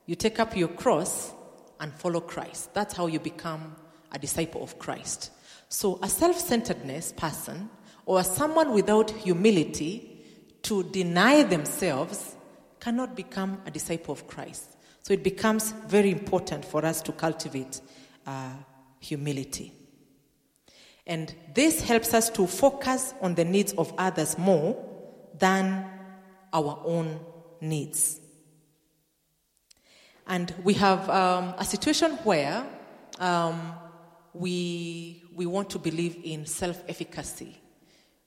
[0.05, 1.33] you take up your cross,
[1.79, 2.73] and follow Christ.
[2.73, 3.75] That's how you become
[4.11, 5.31] a disciple of Christ.
[5.69, 7.69] So, a self centeredness person
[8.05, 10.23] or someone without humility
[10.63, 12.35] to deny themselves
[12.79, 14.77] cannot become a disciple of Christ.
[15.01, 17.81] So, it becomes very important for us to cultivate
[18.25, 18.51] uh,
[18.99, 19.73] humility.
[21.05, 24.75] And this helps us to focus on the needs of others more
[25.37, 25.85] than
[26.53, 27.19] our own
[27.61, 28.19] needs.
[30.27, 32.65] And we have um, a situation where
[33.19, 33.73] um,
[34.33, 37.57] we, we want to believe in self efficacy,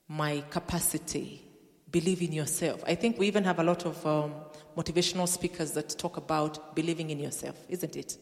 [0.09, 1.43] my capacity,
[1.91, 2.83] believe in yourself.
[2.87, 4.35] I think we even have a lot of um,
[4.77, 8.17] motivational speakers that talk about believing in yourself, isn't it?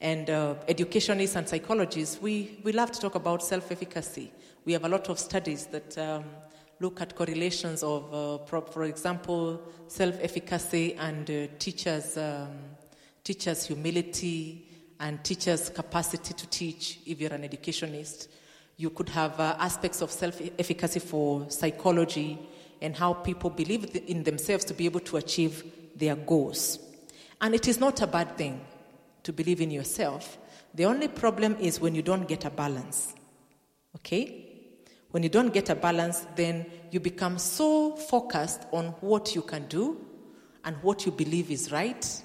[0.00, 4.32] And uh, educationists and psychologists, we, we love to talk about self efficacy.
[4.64, 6.24] We have a lot of studies that um,
[6.80, 12.48] look at correlations of, uh, for, for, example, self efficacy and uh, teachers' um,
[13.24, 14.66] teachers' humility
[15.00, 18.28] and teachers' capacity to teach if you're an educationist.
[18.76, 22.38] You could have uh, aspects of self efficacy for psychology
[22.80, 25.64] and how people believe in themselves to be able to achieve
[25.96, 26.78] their goals.
[27.40, 28.60] And it is not a bad thing
[29.24, 30.38] to believe in yourself.
[30.74, 33.14] The only problem is when you don't get a balance.
[33.96, 34.47] Okay?
[35.10, 39.66] When you don't get a balance, then you become so focused on what you can
[39.68, 40.04] do
[40.64, 42.22] and what you believe is right,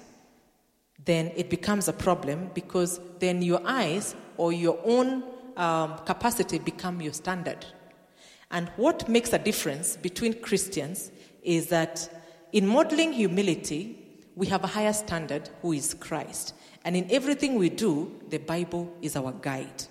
[1.04, 5.24] then it becomes a problem because then your eyes or your own
[5.56, 7.64] um, capacity become your standard.
[8.50, 11.10] And what makes a difference between Christians
[11.42, 12.08] is that
[12.52, 13.98] in modeling humility,
[14.36, 16.54] we have a higher standard who is Christ.
[16.84, 19.84] And in everything we do, the Bible is our guide.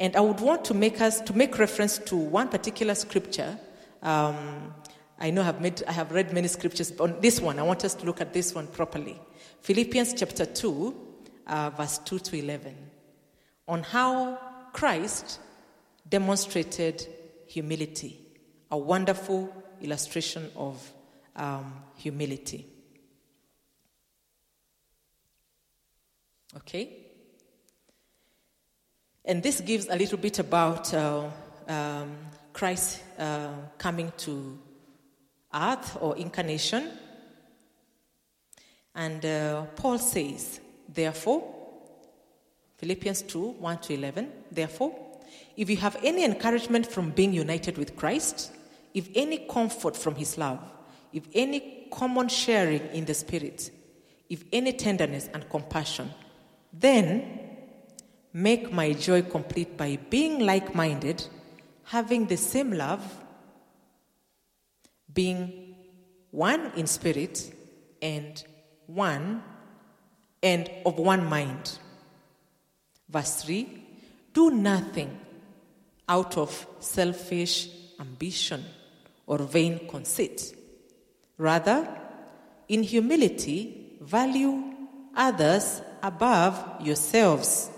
[0.00, 3.58] And I would want to make us to make reference to one particular scripture.
[4.02, 4.74] Um,
[5.18, 7.62] I know I have, made, I have read many scriptures, but on this one, I
[7.62, 9.20] want us to look at this one properly.
[9.60, 10.96] Philippians chapter 2,
[11.46, 12.74] uh, verse 2 to 11,
[13.68, 14.38] on how
[14.72, 15.38] Christ
[16.08, 17.06] demonstrated
[17.46, 18.18] humility,
[18.70, 20.94] a wonderful illustration of
[21.36, 22.66] um, humility.
[26.56, 26.99] Okay?
[29.24, 31.28] And this gives a little bit about uh,
[31.68, 32.16] um,
[32.52, 34.58] Christ uh, coming to
[35.54, 36.90] earth or incarnation.
[38.94, 41.56] And uh, Paul says, therefore,
[42.78, 44.94] Philippians 2 1 to 11, therefore,
[45.56, 48.52] if you have any encouragement from being united with Christ,
[48.94, 50.58] if any comfort from his love,
[51.12, 53.70] if any common sharing in the Spirit,
[54.28, 56.10] if any tenderness and compassion,
[56.72, 57.49] then
[58.32, 61.26] make my joy complete by being like minded,
[61.84, 63.02] having the same love,
[65.12, 65.74] being
[66.30, 67.52] one in spirit,
[68.00, 68.42] and
[68.86, 69.42] one
[70.42, 71.78] and of one mind.
[73.08, 73.68] Verse 3
[74.32, 75.18] Do nothing
[76.08, 78.64] out of selfish ambition
[79.26, 80.54] or vain conceit.
[81.38, 81.88] Rather,
[82.68, 84.62] in humility, value
[85.14, 87.70] others above yourselves,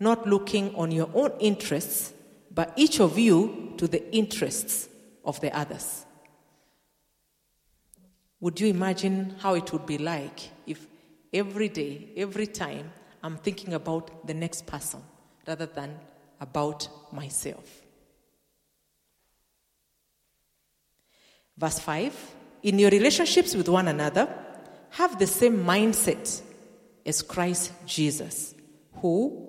[0.00, 2.12] not looking on your own interests,
[2.50, 4.88] but each of you to the interests
[5.24, 6.04] of the others.
[8.40, 10.86] Would you imagine how it would be like if
[11.32, 15.00] every day, every time, I'm thinking about the next person
[15.46, 15.98] rather than
[16.40, 17.84] about myself?
[21.56, 24.28] Verse 5 In your relationships with one another,
[24.90, 26.42] have the same mindset
[27.06, 28.54] as Christ Jesus,
[28.96, 29.48] who,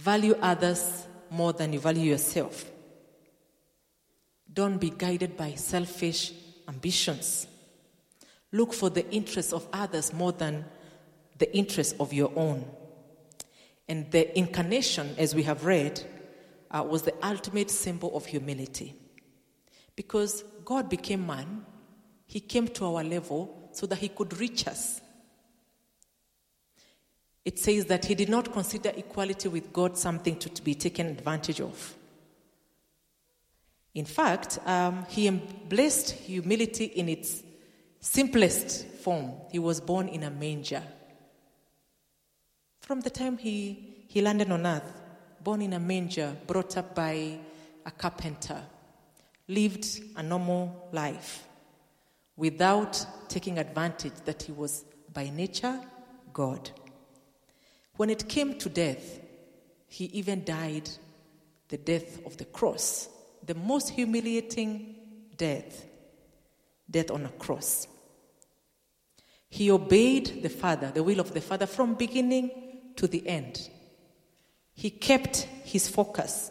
[0.00, 2.64] Value others more than you value yourself.
[4.50, 6.32] Don't be guided by selfish
[6.66, 7.46] ambitions.
[8.50, 10.64] Look for the interests of others more than
[11.36, 12.64] the interests of your own.
[13.88, 16.02] And the incarnation, as we have read,
[16.70, 18.94] uh, was the ultimate symbol of humility.
[19.96, 21.66] Because God became man,
[22.26, 25.02] He came to our level so that He could reach us.
[27.44, 31.60] It says that He did not consider equality with God something to be taken advantage
[31.60, 31.94] of.
[33.94, 37.42] In fact, um, He embraced humility in its
[38.00, 40.82] simplest form, he was born in a manger.
[42.80, 44.92] From the time he, he landed on earth,
[45.42, 47.38] born in a manger, brought up by
[47.84, 48.60] a carpenter,
[49.48, 51.44] lived a normal life
[52.36, 55.80] without taking advantage that he was by nature
[56.32, 56.70] God.
[58.00, 59.20] When it came to death,
[59.86, 60.88] he even died
[61.68, 63.10] the death of the cross,
[63.44, 64.94] the most humiliating
[65.36, 65.84] death
[66.90, 67.86] death on a cross.
[69.50, 72.50] He obeyed the Father, the will of the Father, from beginning
[72.96, 73.68] to the end.
[74.72, 76.50] He kept his focus.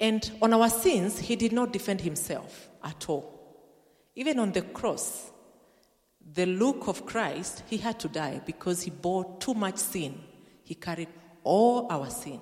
[0.00, 3.22] And on our sins, he did not defend himself at all.
[4.16, 5.30] Even on the cross,
[6.34, 10.20] the look of Christ, he had to die because he bore too much sin.
[10.64, 11.08] He carried
[11.44, 12.40] all our sin.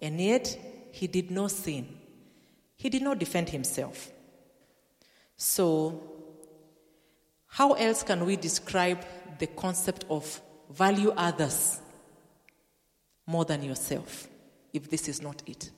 [0.00, 0.56] And yet,
[0.92, 1.88] he did not sin.
[2.76, 4.10] He did not defend himself.
[5.36, 6.02] So,
[7.46, 9.04] how else can we describe
[9.38, 10.40] the concept of
[10.70, 11.80] value others
[13.26, 14.28] more than yourself
[14.72, 15.70] if this is not it?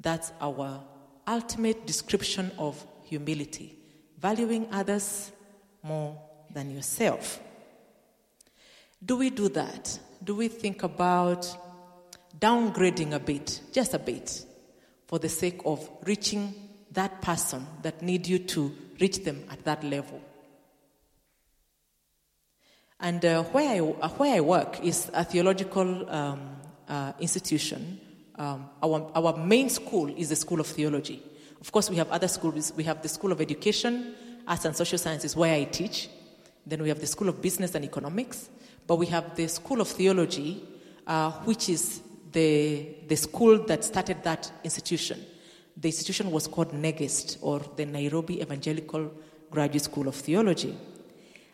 [0.00, 0.82] That's our
[1.26, 3.78] ultimate description of humility
[4.24, 5.30] valuing others
[5.82, 6.18] more
[6.54, 7.40] than yourself.
[9.04, 9.98] Do we do that?
[10.22, 11.44] Do we think about
[12.38, 14.44] downgrading a bit, just a bit,
[15.06, 16.54] for the sake of reaching
[16.92, 20.20] that person that need you to reach them at that level.
[23.00, 26.56] And uh, where, I, uh, where I work is a theological um,
[26.88, 28.00] uh, institution.
[28.36, 31.22] Um, our, our main school is the School of Theology.
[31.60, 32.72] Of course, we have other schools.
[32.76, 34.14] We have the School of Education,
[34.46, 36.08] Arts and Social Sciences, where I teach.
[36.66, 38.48] Then we have the School of Business and Economics.
[38.86, 40.62] But we have the School of Theology,
[41.06, 42.02] uh, which is
[42.32, 45.24] the, the school that started that institution.
[45.76, 49.10] The institution was called NEGST, or the Nairobi Evangelical
[49.50, 50.76] Graduate School of Theology.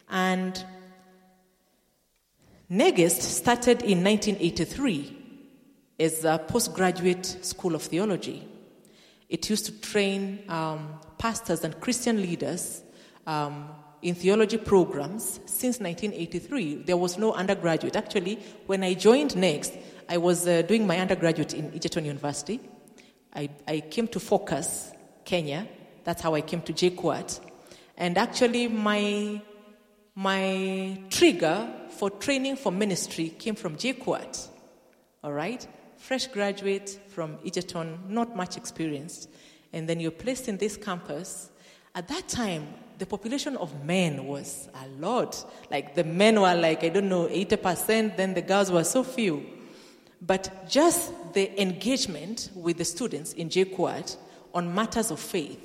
[0.09, 0.65] And
[2.71, 5.17] NEGST started in 1983
[5.99, 8.47] as a postgraduate school of theology.
[9.29, 12.83] It used to train um, pastors and Christian leaders
[13.27, 13.69] um,
[14.03, 16.83] in theology programs since 1983.
[16.85, 17.97] There was no undergraduate.
[17.97, 19.79] Actually, when I joined NEGST,
[20.09, 22.61] I was uh, doing my undergraduate in Egerton University.
[23.35, 24.93] I, I came to Focus,
[25.25, 25.69] Kenya.
[26.05, 27.41] That's how I came to JKUAT.
[27.97, 29.41] And actually, my,
[30.15, 34.49] my trigger for training for ministry came from JKUAT.
[35.23, 35.67] All right?
[36.01, 39.29] fresh graduate from Egerton, not much experienced,
[39.73, 41.51] and then you're placed in this campus.
[41.95, 42.67] At that time,
[43.01, 45.51] the population of men was a lot.
[45.71, 49.45] Like the men were like, I don't know, 80%, then the girls were so few.
[50.21, 54.19] But just the engagement with the students in JKUAT
[54.53, 55.59] on matters of faith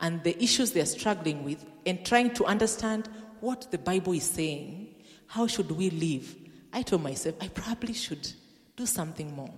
[0.00, 3.10] and the issues they're struggling with and trying to understand
[3.40, 4.88] what the Bible is saying,
[5.26, 6.34] how should we live?
[6.72, 8.26] I told myself, I probably should
[8.74, 9.52] do something more.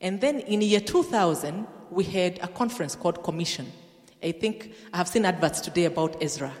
[0.00, 3.70] And then in year 2000, we had a conference called Commission.
[4.22, 6.52] I think I have seen adverts today about Ezra.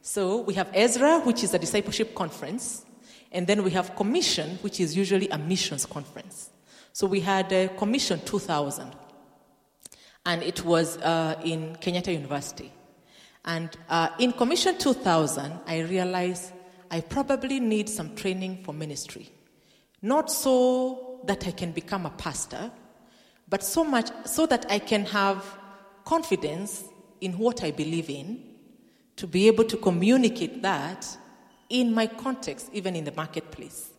[0.00, 2.84] So we have Ezra, which is a discipleship conference,
[3.32, 6.50] and then we have Commission, which is usually a missions conference.
[6.92, 8.92] So we had a Commission 2000,
[10.26, 12.72] and it was uh, in Kenyatta University.
[13.44, 16.52] And uh, in Commission 2000, I realized
[16.90, 19.30] I probably need some training for ministry.
[20.00, 22.70] Not so that I can become a pastor,
[23.48, 25.44] but so much so that I can have
[26.04, 26.84] confidence
[27.24, 28.42] in what I believe in,
[29.16, 31.06] to be able to communicate that
[31.70, 33.90] in my context, even in the marketplace.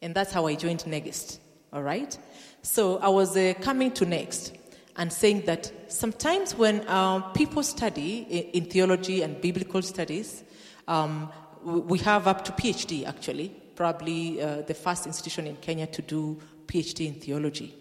[0.00, 1.38] And that's how I joined NEGST.
[1.72, 2.16] All right?
[2.62, 4.58] So I was uh, coming to NEGST
[4.96, 10.42] and saying that sometimes when um, people study in, in, theology and biblical studies,
[10.88, 11.30] um,
[11.62, 16.40] we have up to PhD actually, probably uh, the first institution in Kenya to do
[16.66, 17.74] PhD in theology,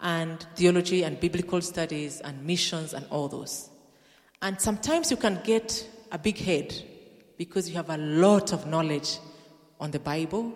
[0.00, 3.68] and theology and biblical studies and missions and all those.
[4.40, 6.74] And sometimes you can get a big head
[7.36, 9.18] because you have a lot of knowledge
[9.80, 10.52] on the Bible,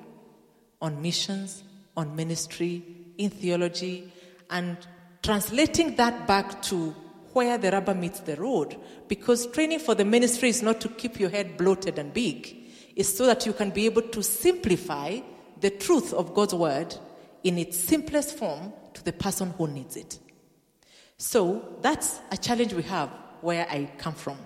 [0.81, 1.63] on missions,
[1.97, 2.83] on ministry,
[3.19, 4.13] in theology,
[4.51, 4.77] and
[5.23, 6.95] translating that back to
[7.33, 8.77] where the rubber meets the road.
[9.09, 12.57] Because training for the ministry is not to keep your head bloated and big,
[12.95, 15.19] it's so that you can be able to simplify
[15.61, 16.95] the truth of God's word
[17.43, 20.19] in its simplest form to the person who needs it.
[21.17, 23.11] So that's a challenge we have
[23.43, 24.39] where I come from.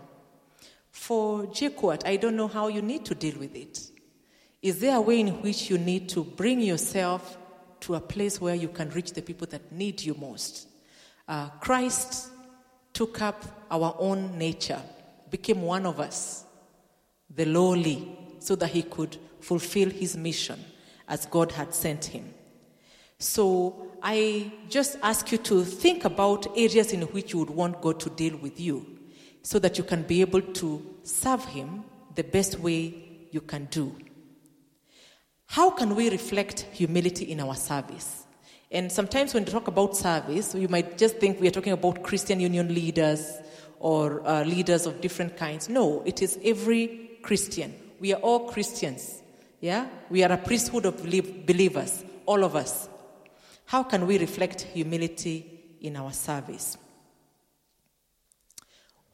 [0.90, 3.90] For JKUAT, I don't know how you need to deal with it.
[4.62, 7.38] Is there a way in which you need to bring yourself
[7.80, 10.68] to a place where you can reach the people that need you most?
[11.28, 12.28] Uh, Christ
[12.92, 14.80] took up our own nature,
[15.30, 16.44] became one of us,
[17.28, 20.58] the lowly, so that he could fulfill his mission
[21.08, 22.32] as God had sent him.
[23.18, 27.98] So I just ask you to think about areas in which you would want God
[28.00, 28.86] to deal with you
[29.42, 32.94] so that you can be able to serve Him the best way
[33.30, 33.94] you can do.
[35.46, 38.24] How can we reflect humility in our service?
[38.70, 42.02] And sometimes when we talk about service, you might just think we are talking about
[42.02, 43.32] Christian union leaders
[43.78, 45.68] or uh, leaders of different kinds.
[45.68, 47.74] No, it is every Christian.
[48.00, 49.22] We are all Christians.
[49.60, 49.86] Yeah?
[50.10, 52.88] We are a priesthood of believers, all of us.
[53.66, 56.78] How can we reflect humility in our service?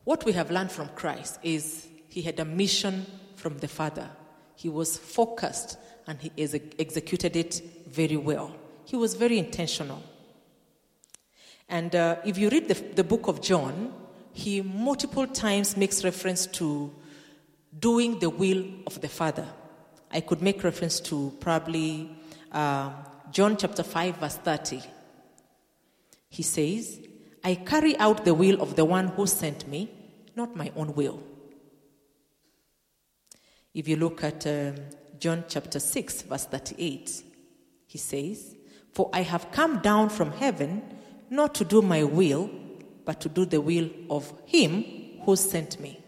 [0.04, 4.10] What we have learned from Christ is he had a mission from the Father.
[4.56, 6.30] He was focused and he
[6.78, 8.54] executed it very well.
[8.84, 10.02] He was very intentional.
[11.68, 13.94] And uh, if you read the, the book of John,
[14.32, 16.92] he multiple times makes reference to
[17.78, 19.46] doing the will of the Father.
[20.10, 22.10] I could make reference to probably
[22.50, 22.92] uh,
[23.32, 24.82] John chapter 5, verse 30.
[26.28, 27.00] He says,
[27.42, 29.90] I carry out the will of the one who sent me,
[30.36, 31.22] not my own will.
[33.74, 34.74] If you look at um,
[35.18, 37.22] John chapter 6, verse 38,
[37.86, 38.54] he says,
[38.92, 40.82] For I have come down from heaven
[41.30, 42.50] not to do my will,
[43.06, 44.84] but to do the will of him
[45.24, 45.98] who sent me.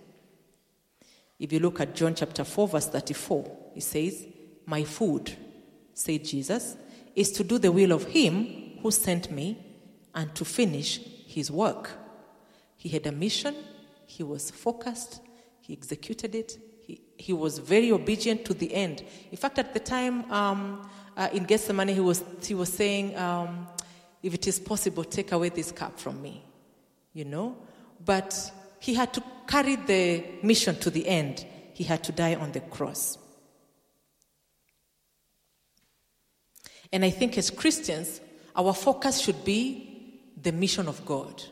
[1.38, 4.26] If you look at John chapter 4, verse 34, he says,
[4.66, 5.34] My food,
[5.94, 6.76] said Jesus,
[7.14, 9.58] is to do the will of Him who sent me
[10.14, 11.90] and to finish His work.
[12.76, 13.54] He had a mission,
[14.06, 15.20] He was focused,
[15.60, 19.04] He executed it, He, he was very obedient to the end.
[19.30, 23.66] In fact, at the time um, uh, in Gethsemane, he was, he was saying, um,
[24.22, 26.44] If it is possible, take away this cup from me.
[27.14, 27.56] you know,
[28.04, 31.46] but he had to carry the mission to the end.
[31.72, 33.16] He had to die on the cross.
[36.94, 38.20] And I think as Christians,
[38.54, 41.42] our focus should be the mission of God,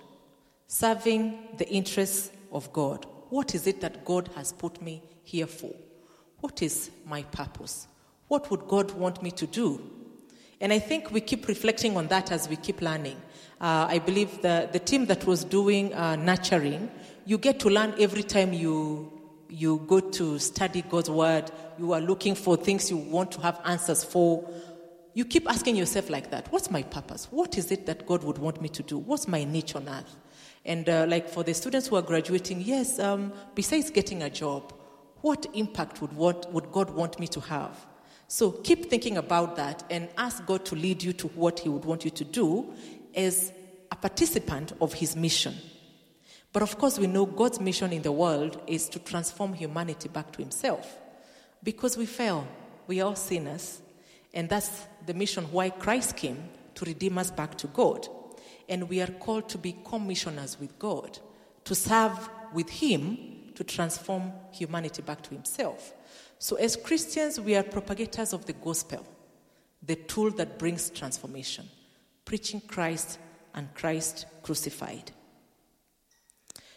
[0.69, 3.07] serving the interests of God.
[3.29, 5.75] What is it that God has put me here for?
[6.39, 7.89] What is my purpose?
[8.29, 9.81] What would God want me to do?
[10.61, 13.17] And I think we keep reflecting on that as we keep learning.
[13.61, 16.89] Uh, I believe the, the team that was doing uh, nurturing,
[17.27, 19.11] you get to learn every time you,
[19.49, 21.51] you go to study God's word.
[21.81, 24.49] You are looking for things you want to have answers for.
[25.15, 27.29] You keep asking yourself like that What's my purpose?
[27.31, 28.99] What is it that God would want me to do?
[28.99, 30.17] What's my niche on earth?
[30.65, 34.73] And uh, like for the students who are graduating, yes, um, besides getting a job,
[35.21, 37.87] what impact would, what, would God want me to have?
[38.33, 41.85] So keep thinking about that and ask God to lead you to what He would
[41.85, 42.73] want you to do
[43.15, 43.53] as
[43.91, 45.55] a participant of His mission.
[46.53, 50.33] But of course, we know God's mission in the world is to transform humanity back
[50.33, 50.97] to Himself
[51.63, 52.49] because we fail.
[52.87, 53.82] We are sinners.
[54.35, 58.09] And that's the mission why Christ came to redeem us back to God.
[58.69, 61.19] And we are called to be commissioners with God,
[61.65, 63.19] to serve with Him
[63.55, 65.93] to transform humanity back to Himself.
[66.39, 69.07] So, as Christians, we are propagators of the gospel,
[69.83, 71.69] the tool that brings transformation,
[72.25, 73.19] preaching Christ
[73.55, 75.13] and Christ crucified.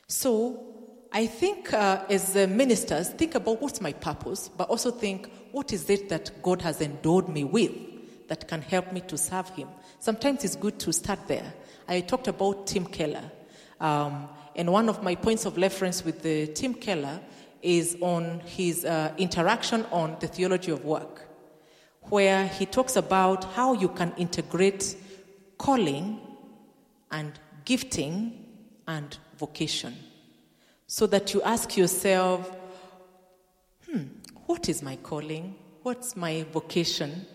[0.08, 0.76] So,
[1.12, 5.90] I think uh, as ministers, think about what's my purpose, but also think what is
[5.90, 7.72] it that God has endowed me with
[8.28, 9.70] that can help me to serve Him.
[10.00, 11.54] Sometimes it's good to start there.
[11.88, 13.32] I talked about Tim Keller,
[13.80, 14.28] um,
[14.58, 17.22] and one of my points of reference with the Tim Keller
[17.62, 21.22] is on his uh, interaction on the theology of work,
[22.02, 24.98] where he talks about how you can integrate
[25.58, 26.20] calling
[27.12, 27.32] and
[27.64, 28.46] gifting
[28.90, 29.96] and vocation
[30.88, 32.52] so that you ask yourself,
[34.46, 35.56] what is my calling?
[35.84, 37.26] What's my vocation?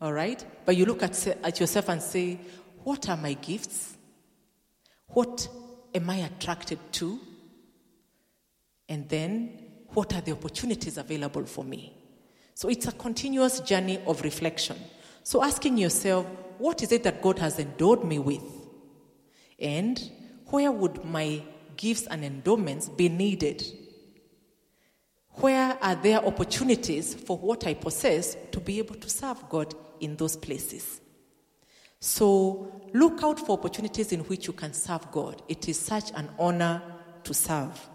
[0.00, 0.44] All right?
[0.64, 2.38] But you look at, at yourself and say,
[2.82, 3.96] what are my gifts?
[5.08, 5.48] What
[5.94, 7.18] am I attracted to?
[8.88, 9.58] And then,
[9.88, 11.96] what are the opportunities available for me?
[12.54, 14.76] So it's a continuous journey of reflection.
[15.22, 16.26] So asking yourself,
[16.58, 18.42] what is it that God has endowed me with?
[19.58, 20.10] And
[20.46, 21.42] where would my
[21.76, 23.64] gifts and endowments be needed?
[25.36, 30.16] Where are there opportunities for what I possess to be able to serve God in
[30.16, 31.00] those places?
[31.98, 35.42] So look out for opportunities in which you can serve God.
[35.48, 36.82] It is such an honor
[37.24, 37.88] to serve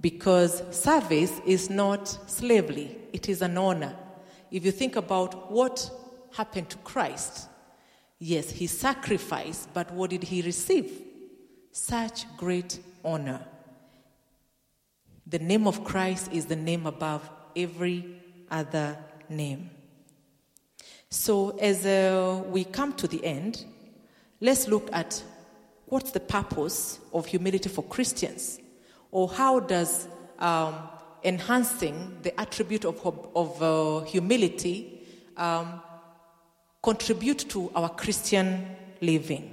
[0.00, 3.96] because service is not slavery, it is an honor.
[4.50, 5.90] If you think about what
[6.32, 7.48] happened to Christ,
[8.18, 10.90] yes, he sacrificed, but what did he receive?
[11.70, 13.46] Such great honor.
[15.26, 18.20] The name of Christ is the name above every
[18.50, 18.96] other
[19.28, 19.70] name.
[21.10, 23.64] So, as uh, we come to the end,
[24.40, 25.22] let's look at
[25.86, 28.58] what's the purpose of humility for Christians,
[29.10, 30.08] or how does
[30.38, 30.74] um,
[31.24, 32.98] enhancing the attribute of,
[33.36, 35.06] of uh, humility
[35.36, 35.80] um,
[36.82, 38.66] contribute to our Christian
[39.00, 39.51] living.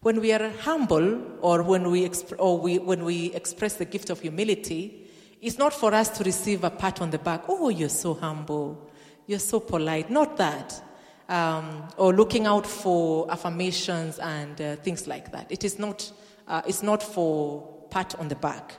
[0.00, 4.10] When we are humble or when we, exp- or we, when we express the gift
[4.10, 5.08] of humility,
[5.40, 7.44] it's not for us to receive a pat on the back.
[7.48, 8.90] Oh, you're so humble.
[9.26, 10.10] You're so polite.
[10.10, 10.82] Not that.
[11.28, 15.50] Um, or looking out for affirmations and uh, things like that.
[15.50, 16.10] It is not,
[16.46, 18.74] uh, it's not for pat on the back.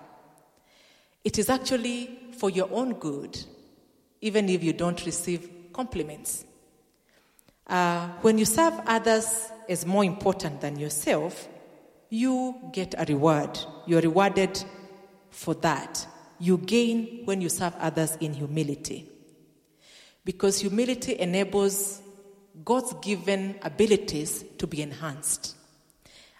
[1.24, 3.38] It is actually for your own good,
[4.22, 6.45] even if you don't receive compliments.
[7.68, 11.47] Uh, when you serve others as more important than yourself,
[12.09, 13.59] you get a reward.
[13.86, 14.63] You're rewarded
[15.30, 16.07] for that.
[16.39, 19.09] You gain when you serve others in humility.
[20.24, 22.01] Because humility enables
[22.63, 25.55] God's given abilities to be enhanced.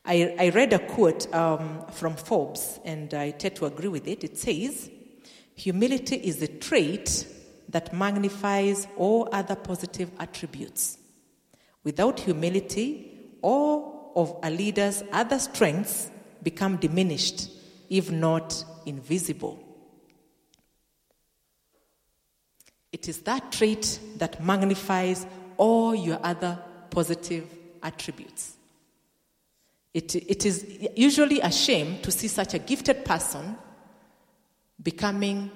[0.06, 4.24] I, I read a quote um, from Forbes, and I tend to agree with it.
[4.24, 4.90] It says,
[5.56, 7.28] Humility is a trait
[7.70, 10.98] that magnifies all other positive attributes.
[11.84, 16.10] Without humility, all of a leader's other strengths
[16.44, 17.50] become diminished,
[17.90, 19.64] if not invisible.
[22.92, 25.26] It is that trait that magnifies
[25.58, 26.60] all your other
[26.90, 27.46] positive
[27.84, 28.56] attributes.
[29.94, 33.58] It, it is usually a shame to see such a gifted person
[34.82, 35.52] becoming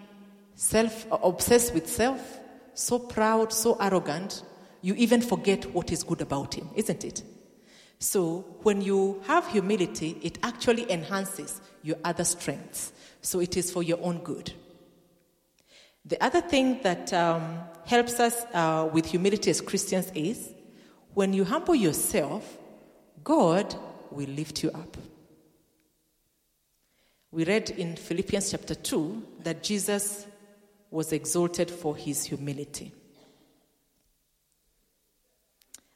[0.56, 2.40] self obsessed with self,
[2.74, 4.44] so proud, so arrogant,
[4.82, 7.24] you even forget what is good about him, isn't it?
[8.02, 12.92] So when you have humility, it actually enhances your other strengths.
[13.22, 14.52] So it is for your own good.
[16.06, 20.50] The other thing that um, helps us uh, with humility as Christians is
[21.14, 22.58] when you humble yourself,
[23.24, 23.76] God
[24.10, 24.98] will lift you up.
[27.30, 30.26] We read in Philippians chapter 2 that Jesus
[30.90, 32.94] was exalted for his humility.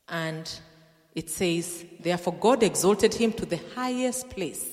[0.07, 0.47] And
[1.15, 4.65] it says, Therefore, God exalted him to the highest place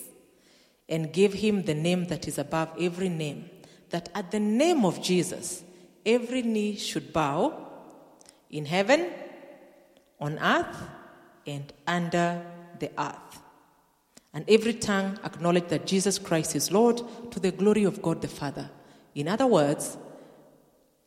[0.89, 3.49] and gave him the name that is above every name,
[3.91, 5.63] that at the name of Jesus,
[6.05, 7.69] every knee should bow
[8.51, 9.09] in heaven,
[10.21, 10.77] on earth,
[11.47, 12.45] and under
[12.79, 13.41] the earth.
[14.35, 18.29] And every tongue acknowledge that Jesus Christ is Lord to the glory of God the
[18.29, 18.69] Father.
[19.15, 19.97] In other words,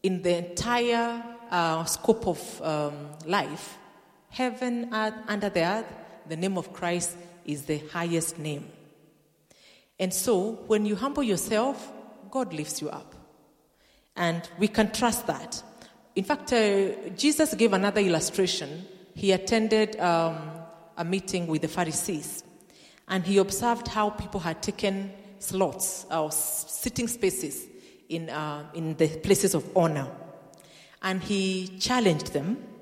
[0.04, 3.78] in the entire uh, scope of um, life,
[4.36, 5.86] heaven, earth, under the earth,
[6.28, 7.16] the name of Christ
[7.46, 8.68] is the highest name.
[9.98, 11.90] And so, when you humble yourself,
[12.30, 13.16] God lifts you up.
[14.18, 15.64] And we can trust that.
[16.18, 18.86] In fact, uh, Jesus gave another illustration.
[19.14, 20.38] He attended um,
[20.98, 22.44] a meeting with the Pharisees,
[23.08, 27.66] and he observed how people had taken slots or sitting spaces
[28.10, 30.08] in, uh, in the places of honor.
[31.02, 32.75] And he challenged them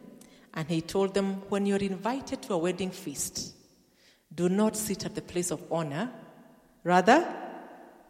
[0.54, 3.54] and he told them, When you're invited to a wedding feast,
[4.34, 6.12] do not sit at the place of honor.
[6.84, 7.26] Rather,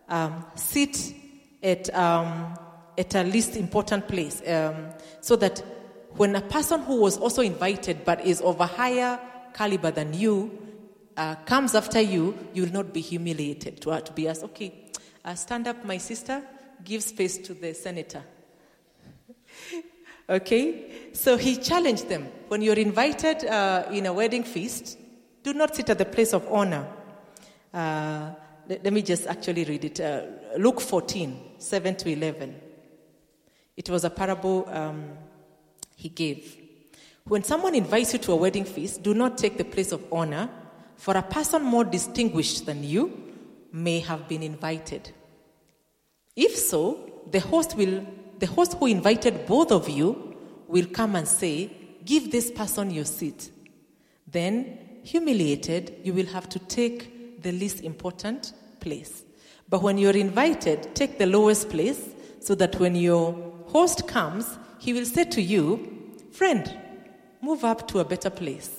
[0.09, 1.13] um, sit
[1.61, 2.57] at, um,
[2.97, 4.89] at a least important place um,
[5.21, 5.63] so that
[6.15, 9.19] when a person who was also invited but is of a higher
[9.53, 10.59] caliber than you
[11.17, 14.73] uh, comes after you, you will not be humiliated to, uh, to be asked, okay,
[15.23, 16.41] uh, stand up, my sister,
[16.83, 18.23] give space to the senator.
[20.29, 21.11] Okay?
[21.13, 22.27] So he challenged them.
[22.47, 24.97] When you're invited uh, in a wedding feast,
[25.43, 26.87] do not sit at the place of honor.
[27.73, 28.31] Uh,
[28.67, 29.99] let, let, me just actually read it.
[29.99, 30.23] Uh,
[30.57, 32.55] Luke 14, 7 to 11.
[33.75, 35.09] It was a parable um,
[35.95, 36.57] he gave.
[37.25, 40.49] When someone invites you to a wedding feast, do not take the place of honor,
[40.95, 43.33] for a person more distinguished than you
[43.71, 45.11] may have been invited.
[46.35, 48.05] If so, the host will
[48.43, 50.35] the host who invited both of you
[50.67, 51.71] will come and say,
[52.03, 53.49] Give this person your seat.
[54.27, 59.23] Then, humiliated, you will have to take the least important place.
[59.69, 62.01] But when you're invited, take the lowest place
[62.41, 63.31] so that when your
[63.67, 66.69] host comes, he will say to you, Friend,
[67.41, 68.69] move up to a better place.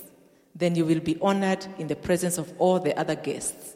[0.53, 3.75] Then you will be honored in the presence of all the other guests.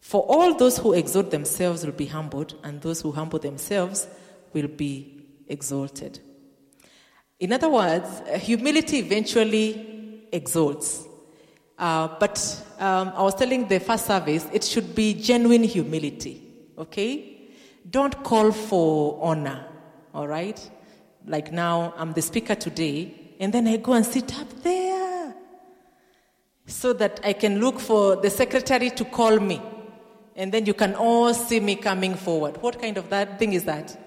[0.00, 4.08] For all those who exalt themselves will be humbled, and those who humble themselves
[4.52, 6.20] will be exalted.
[7.38, 11.06] In other words, humility eventually exalts.
[11.78, 12.38] Uh, but
[12.78, 16.42] um, I was telling the first service, it should be genuine humility,
[16.76, 17.48] okay?
[17.88, 19.64] Don't call for honor,
[20.12, 20.70] all right?
[21.26, 25.34] Like now, I'm the speaker today, and then I go and sit up there
[26.66, 29.62] so that I can look for the secretary to call me.
[30.36, 32.62] And then you can all see me coming forward.
[32.62, 33.98] What kind of that thing is that?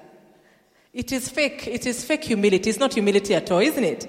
[0.93, 1.67] It is fake.
[1.67, 2.69] It is fake humility.
[2.69, 4.07] It's not humility at all, isn't it?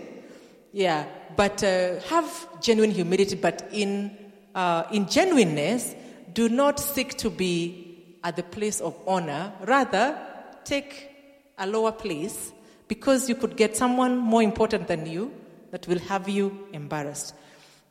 [0.72, 1.06] Yeah.
[1.34, 4.16] But uh, have genuine humility, but in,
[4.54, 5.94] uh, in genuineness,
[6.34, 9.52] do not seek to be at the place of honor.
[9.62, 10.18] Rather,
[10.64, 11.10] take
[11.56, 12.52] a lower place
[12.86, 15.32] because you could get someone more important than you
[15.70, 17.34] that will have you embarrassed.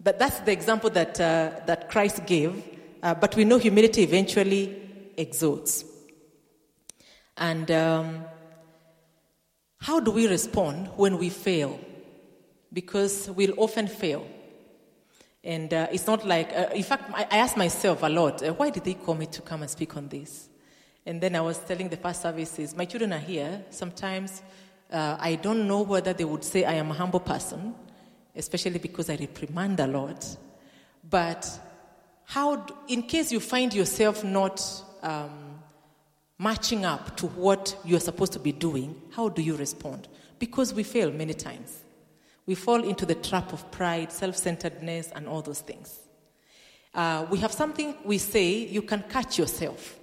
[0.04, 2.64] But that's the example that, uh, that Christ gave.
[3.02, 5.84] Uh, but we know humility eventually exalts.
[7.38, 8.26] And um,
[9.84, 11.78] how do we respond when we fail?
[12.72, 14.26] Because we'll often fail.
[15.44, 18.70] And uh, it's not like, uh, in fact, I, ask myself a lot, uh, why
[18.70, 20.48] did they call me to come and speak on this?
[21.06, 23.66] And then I was telling the first services, my children are here.
[23.72, 24.42] Sometimes
[24.90, 27.76] uh, I don't know whether they would say I am a humble person,
[28.34, 30.26] especially because I reprimand a lot.
[31.10, 31.46] But
[32.24, 34.66] how, in case you find yourself not
[35.02, 35.43] um,
[36.44, 40.10] matching up to what you're supposed to be doing, how do you respond?
[40.40, 41.84] Because we fail many times.
[42.46, 45.98] We fall into the trap of pride, self centeredness, and all those things.
[46.94, 49.98] Uh, we have something we say, you can catch yourself.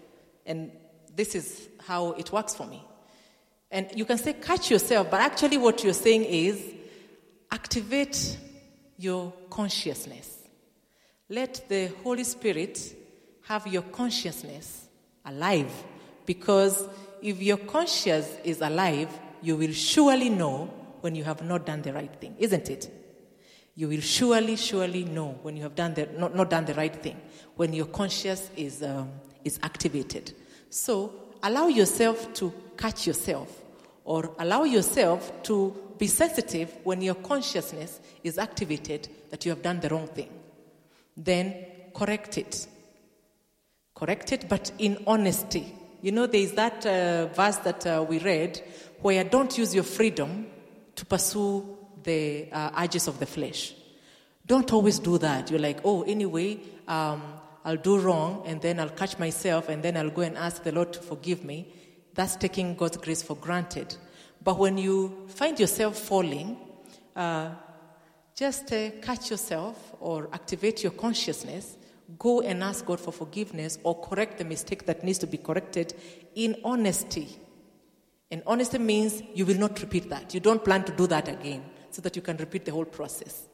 [0.47, 0.72] And
[1.14, 2.82] this is how it works for me.
[3.70, 6.64] And you can say, catch yourself, but actually, what you're saying is
[7.53, 8.38] activate
[8.97, 10.38] your consciousness.
[11.28, 12.97] Let the Holy Spirit
[13.43, 14.88] have your consciousness
[15.24, 15.72] alive
[16.33, 16.76] because
[17.22, 19.11] if your conscience is alive,
[19.43, 20.57] you will surely know
[21.01, 22.85] when you have not done the right thing, isn't it?
[23.81, 26.95] you will surely, surely know when you have done the, not, not done the right
[26.95, 27.18] thing,
[27.57, 29.11] when your conscience is, um,
[29.43, 30.35] is activated.
[30.68, 31.12] So
[31.43, 33.62] allow yourself to catch yourself
[34.05, 39.81] or allow yourself to be sensitive when your consciousness is activated that you have done
[39.81, 40.28] the wrong thing.
[41.16, 41.64] Then
[41.95, 42.66] correct it.
[43.95, 45.74] Correct it, but in honesty.
[46.03, 48.63] You know, there is that uh, verse that uh, we read
[49.03, 50.47] where don't use your freedom
[50.97, 53.75] to pursue the uh, urges of the flesh.
[54.47, 55.51] Don't always do that.
[55.51, 57.23] You're like, oh, anyway, um,
[57.65, 60.73] I'll do wrong and then I'll catch myself and then I'll go and ask the
[60.73, 61.73] Lord to forgive me.
[62.15, 63.95] That's taking God's grace for granted.
[64.43, 66.57] But when you find yourself falling,
[67.15, 67.51] uh,
[68.35, 71.77] just uh, catch yourself or activate your consciousness.
[72.19, 75.95] Go and ask God for forgiveness or correct the mistake that needs to be corrected
[76.35, 77.29] in honesty.
[78.31, 80.33] And honesty means you will not repeat that.
[80.35, 83.49] You don't plan to do that again so that you can repeat the whole process.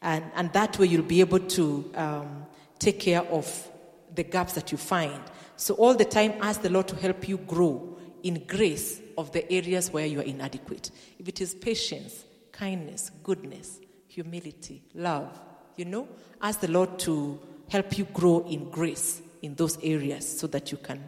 [0.00, 2.46] And, and that way you'll be able to um,
[2.78, 3.68] take care of
[4.14, 5.22] the gaps that you find.
[5.56, 9.50] So all the time, ask the Lord to help you grow in grace of the
[9.52, 10.90] areas where you are inadequate.
[11.18, 15.38] If it is patience, kindness, goodness, humility, love,
[15.76, 16.08] you know,
[16.40, 17.40] ask the Lord to
[17.72, 21.02] help you grow in grace in those areas so that you can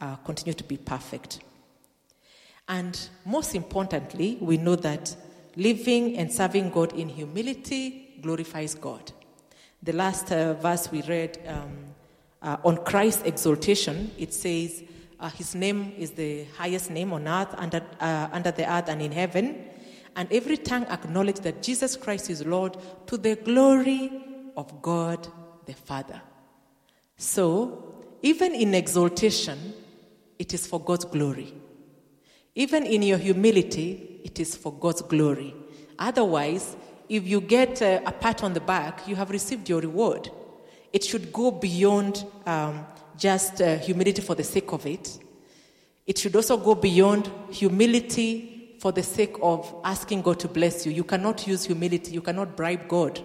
[0.00, 1.38] uh, continue to be perfect.
[2.68, 5.14] And most importantly, we know that
[5.54, 9.12] living and serving God in humility glorifies God.
[9.80, 11.76] The last uh, verse we read um,
[12.42, 14.82] uh, on Christ's exaltation, it says,
[15.20, 19.00] uh, His name is the highest name on earth, under, uh, under the earth, and
[19.00, 19.64] in heaven.
[20.16, 24.10] And every tongue acknowledge that Jesus Christ is Lord to the glory
[24.56, 25.28] of God
[25.68, 26.20] the Father.
[27.18, 29.74] So, even in exaltation,
[30.38, 31.52] it is for God's glory.
[32.54, 35.54] Even in your humility, it is for God's glory.
[35.98, 36.74] Otherwise,
[37.08, 40.30] if you get a, a pat on the back, you have received your reward.
[40.92, 42.86] It should go beyond um,
[43.18, 45.18] just uh, humility for the sake of it.
[46.06, 50.92] It should also go beyond humility for the sake of asking God to bless you.
[50.92, 53.20] You cannot use humility, you cannot bribe God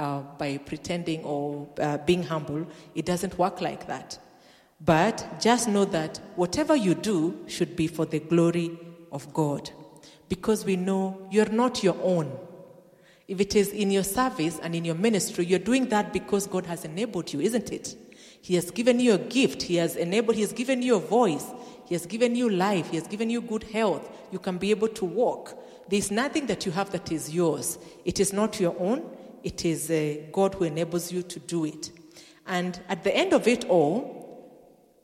[0.00, 2.66] uh, by pretending or uh, being humble.
[2.94, 4.18] It doesn't work like that.
[4.80, 8.78] But just know that whatever you do should be for the glory
[9.12, 9.70] of God.
[10.30, 12.32] Because we know you're not your own.
[13.28, 16.64] If it is in your service and in your ministry, you're doing that because God
[16.64, 17.94] has enabled you, isn't it?
[18.40, 19.62] He has given you a gift.
[19.62, 21.44] He has enabled, He has given you a voice.
[21.86, 22.88] He has given you life.
[22.90, 24.10] He has given you good health.
[24.32, 25.58] You can be able to walk.
[25.88, 27.78] There's nothing that you have that is yours.
[28.06, 29.02] It is not your own.
[29.42, 31.90] It is uh, God who enables you to do it.
[32.46, 34.18] And at the end of it all,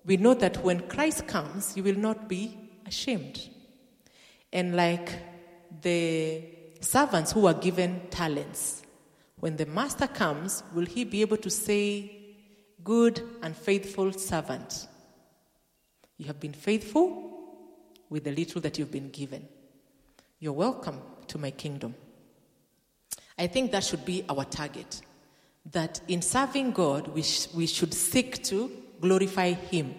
[0.04, 2.56] we know that when Christ comes, you will not be
[2.86, 3.48] ashamed.
[4.52, 5.10] And like
[5.82, 6.42] the
[6.80, 8.82] servants who are given talents.
[9.40, 12.12] When the master comes, will he be able to say,
[12.84, 14.86] Good and faithful servant?
[16.18, 17.32] You have been faithful
[18.08, 19.46] with the little that you've been given.
[20.38, 21.94] You're welcome to my kingdom.
[23.38, 25.02] I think that should be our target.
[25.72, 28.70] That in serving God, we, sh- we should seek to
[29.00, 29.94] glorify Him.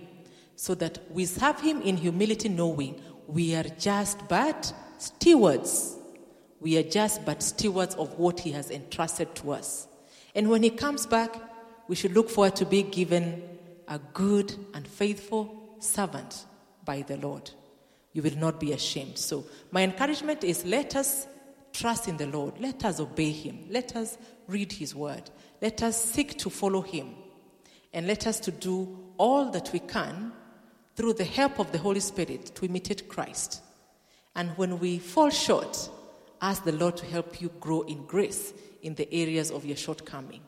[0.55, 5.97] So that we serve Him in humility, knowing we are just but stewards
[6.59, 9.88] we are just but stewards of what He has entrusted to us.
[10.33, 11.35] And when He comes back,
[11.88, 13.43] we should look forward to be given
[13.88, 16.45] a good and faithful servant
[16.83, 17.51] by the Lord.
[18.13, 19.17] You will not be ashamed.
[19.17, 21.27] So, my encouragement is let us
[21.78, 22.59] trust in the Lord.
[22.59, 23.65] Let us obey Him.
[23.69, 24.17] Let us
[24.47, 25.30] read His word.
[25.61, 27.09] Let us seek to follow Him.
[27.93, 30.32] And let us to do all that we can
[30.95, 33.61] through the help of the Holy Spirit to imitate Christ.
[34.36, 35.89] And when we fall short,
[36.41, 40.41] ask the Lord to help you grow in grace in the areas of your shortcoming.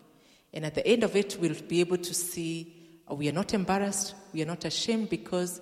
[0.53, 2.75] And at the end of it, we'll be able to see
[3.09, 5.61] uh, we are not embarrassed, we are not ashamed because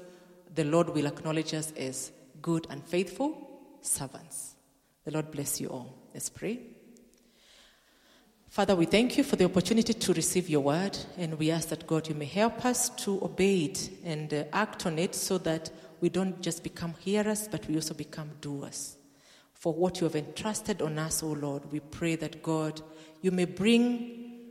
[0.53, 2.11] the Lord will acknowledge us as
[2.41, 3.49] good and faithful
[3.81, 4.56] servants.
[5.07, 5.95] The Lord bless you all.
[6.13, 6.59] Let's pray.
[8.49, 11.87] Father, we thank you for the opportunity to receive your word, and we ask that
[11.87, 15.69] God, you may help us to obey it and uh, act on it so that
[16.01, 18.97] we don't just become hearers, but we also become doers
[19.53, 21.71] for what you have entrusted on us, O Lord.
[21.71, 22.81] We pray that, God,
[23.21, 24.41] you may bring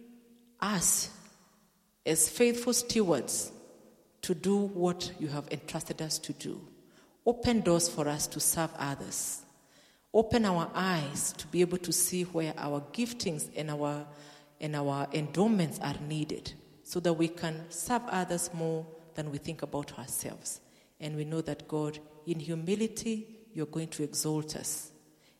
[0.59, 1.11] us
[2.07, 3.53] as faithful stewards
[4.23, 6.67] to do what you have entrusted us to do.
[7.27, 9.43] Open doors for us to serve others.
[10.17, 14.07] Open our eyes to be able to see where our giftings and our,
[14.62, 16.55] and our endowments are needed
[16.85, 20.62] so that we can serve others more than we think about ourselves.
[21.01, 24.91] And we know that, God, in humility, you're going to exalt us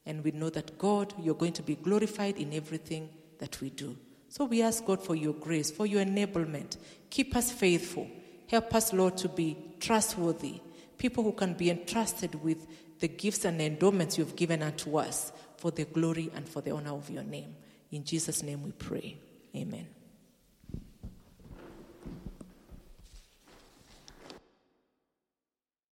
[0.05, 3.09] and we know that God, you're going to be glorified in everything
[3.39, 3.97] that we do.
[4.29, 6.77] So we ask God for your grace, for your enablement.
[7.09, 8.09] Keep us faithful.
[8.47, 10.61] Help us, Lord, to be trustworthy,
[10.99, 12.67] people who can be entrusted with
[13.01, 16.95] the gifts and endowments you've given unto us for the glory and for the honor
[16.95, 17.55] of your name.
[17.91, 19.19] In Jesus' name we pray.
[19.55, 19.87] Amen.